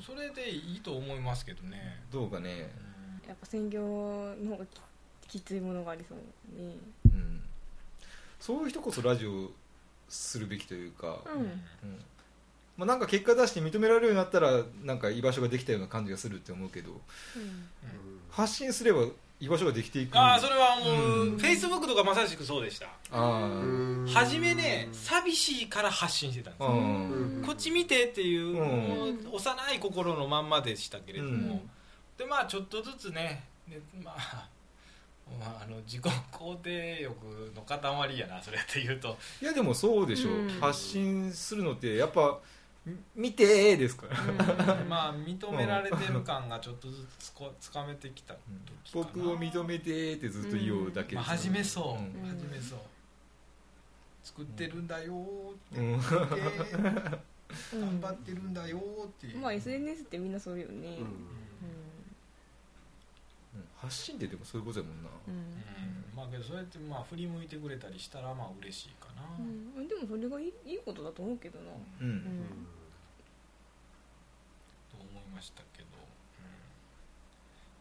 [0.00, 2.02] そそれでいいと思いますけどね。
[2.10, 2.93] どうかね
[3.26, 4.64] やっぱ専業の方が
[5.28, 6.74] ききついものがありそうね
[7.06, 7.40] うん。
[8.38, 9.50] そういう人こそラジオ
[10.08, 11.40] するべきというか、うん。
[11.42, 11.50] うん。
[12.76, 17.00] まあ、なんか結果出して認められるようになったらなんか居場所ができたような感じがするって思うけど。
[18.30, 19.06] 発信すれば
[19.40, 20.16] 居場所ができていく。
[20.16, 21.38] ああそれはもう、うん。
[21.38, 22.88] フェイスブックとかまさしくそうでした。
[23.10, 26.68] 初めね寂しいから発信してたんですよ。
[26.68, 26.72] う
[27.40, 27.42] ん。
[27.46, 31.70] こっち見てっていう、う幼い心のまんまでしたけれども、うん
[32.16, 34.48] でまあちょっとずつねでまあ
[35.40, 37.16] まあ、あの自己肯定欲
[37.56, 39.16] の塊やなそれって言うと。
[39.40, 40.48] いやでもそうでしょ、うん。
[40.60, 42.40] 発信するのってやっぱ
[42.84, 49.04] み見てーですから、 まあ認められてる感がちょっとずつつこつかめてきた時かな。
[49.14, 52.28] 僕を認めてーってずっと言おうだけまあ、です始めそう、うん。
[52.28, 52.78] 始めそう。
[54.22, 56.00] 作ってるんだよーって、うん。
[57.80, 60.98] 頑張ってるんだよーっていう、まあ SNS ってみんなそうよね
[63.84, 65.34] 発信ってでもそういうことやもんな、うん。
[65.34, 65.44] うん
[66.16, 69.88] まあけどそうやってまあ振り向いてくれたりしたらまあ嬉しいかな、うん。
[69.88, 71.70] でもそれがいいいいことだと思うけどな。
[72.00, 72.08] うん。
[72.08, 72.22] うん。
[74.90, 75.88] と思いましたけど、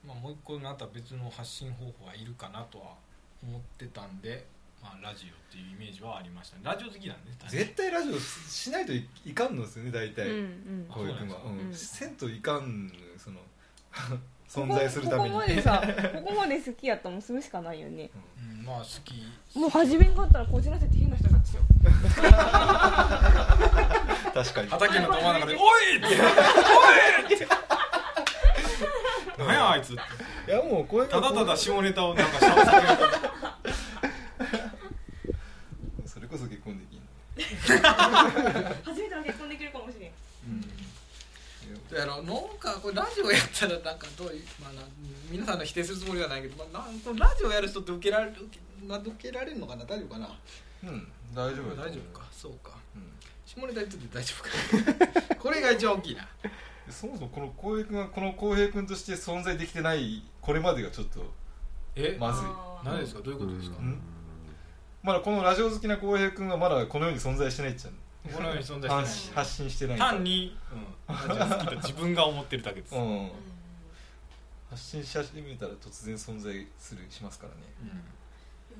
[0.03, 0.09] うん。
[0.09, 2.95] まあ、もう一個また別の発信方法はいるかなとは
[3.43, 4.45] 思ってたんで、
[4.81, 6.57] まあ、ラジオっていうイメージはありました。
[6.57, 10.87] ねラジオ好きなんで絶対ラジオしないといいかんのですよね大体、うんうん。
[10.89, 11.73] こういう熊は、うんうん。
[11.73, 13.39] せんといかんその
[14.53, 15.81] 存在するためにこここまでさ
[16.13, 18.11] ここまで好きやったらもうするしかないよね。
[18.59, 19.15] うん、まあ好き。
[19.57, 21.63] もう始めんかったらこじらせて変な人になっちゃう。
[24.33, 24.69] 確かに。
[24.69, 26.13] 畑のど真ん中で「おい!」って「おい!」
[27.35, 27.47] って
[29.39, 29.95] 「何やあいつ」っ
[30.45, 32.71] ていやもうこれただただ下ネタをなんかしゃべって
[36.09, 36.99] それこそ結婚できん。
[36.99, 37.03] の
[38.85, 40.11] 初めての結婚できるかもしれん
[41.93, 44.81] るやろなんかこれラジオやったらなんかどういう、まあ、な
[45.31, 49.85] 皆さんの否定するつもりはないけど、まあ、なんこのラジオやる人って受けられる受け,、まあ、受けられるのかな？
[49.85, 50.29] 大丈夫かな？
[50.83, 52.25] うん大丈夫大丈夫か？
[52.31, 52.71] そうか。
[52.95, 53.03] うん。
[53.45, 56.27] 下ネタ言ってて大丈夫か これが一番大きいな。
[56.89, 61.33] そもそもこの浩平君がこの浩平君として存在できてないこれまでがちょっと
[61.95, 62.17] え？
[62.19, 62.45] まずい。
[62.83, 63.21] 何ですか？
[63.21, 63.77] どういうことですか？
[63.79, 63.99] うん。
[65.01, 67.93] まだこのラジオ好きな浩平君はまだこの世に存在してないっちゃう
[68.31, 69.97] このように存在発してない発信してない。
[69.97, 70.57] 単に、
[71.09, 73.01] うん、好きと自分が思ってるだけです、うん。
[73.01, 73.31] うん。
[74.69, 78.01] 発信し始めたら突然存在するしますからね。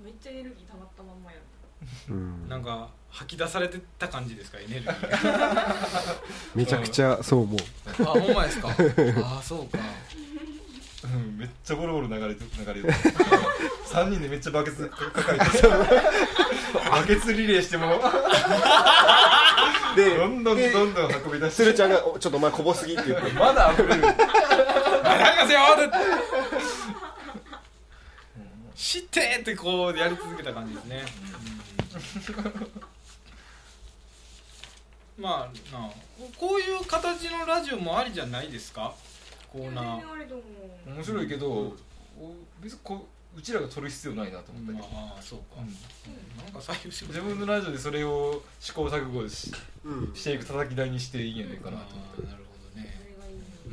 [0.03, 1.38] めっちゃエネルギー溜まったまんまや
[2.10, 2.48] うん。
[2.49, 4.57] なんか吐き出されてた感じですか？
[4.60, 5.76] エネルギーが。
[6.56, 7.57] めちゃくちゃそう思う。
[8.02, 8.70] あほんまですか？
[9.24, 9.78] あそうか
[11.04, 13.00] うんめっちゃボロボロ流れて流れて
[13.92, 15.68] 3 人でめっちゃバケツ 抱えて
[16.90, 18.02] バケツリレーしても。
[19.96, 21.64] でどんどんでどんどん運び出して。
[21.64, 23.32] 鶴ちゃんがお「ちょっとお前こぼすぎ」って言って。
[23.38, 24.08] まだ溢れる。
[24.08, 25.98] あやりますよって。
[28.76, 31.06] 知ってってこうやり続けた感じですね、
[35.18, 35.90] まあなあ
[36.38, 38.94] こういう形のラジオもありじゃないですか？
[39.54, 40.14] コーナー。
[40.14, 40.44] あれと思
[40.88, 41.76] う面白いけど、お
[42.60, 46.44] 別にこううちらが撮る必要ないなと思ったけど、まあそうか、うん。
[46.44, 49.52] なんか採用して自分のラジオでそれを試行錯誤し
[49.86, 50.16] うん。
[50.16, 52.14] していく叩き台にしていいんじゃないかなと思って。
[52.18, 53.00] あーなるほどね。
[53.00, 53.70] それがいいねう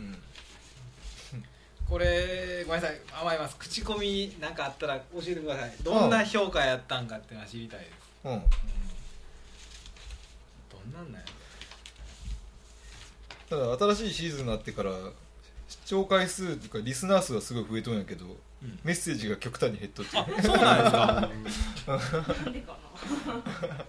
[1.36, 1.44] ん。
[1.88, 3.00] これごめんなさい。
[3.20, 5.74] 甘います口コミなんかあったら教えてください。
[5.82, 7.90] どんな評価やったんかっていうのは知りたいです、
[8.24, 8.32] うん。
[8.32, 8.42] うん
[10.70, 11.26] どんなんなんや
[13.50, 14.92] ただ新しいシーズンになってから
[15.70, 18.24] 視聴回数というかリスナー数はすごい増えとんやけど、
[18.62, 18.78] うん。
[18.82, 21.92] メッセージが極端に減っとってあそうなんですか
[22.44, 22.76] なんでか
[23.26, 23.84] な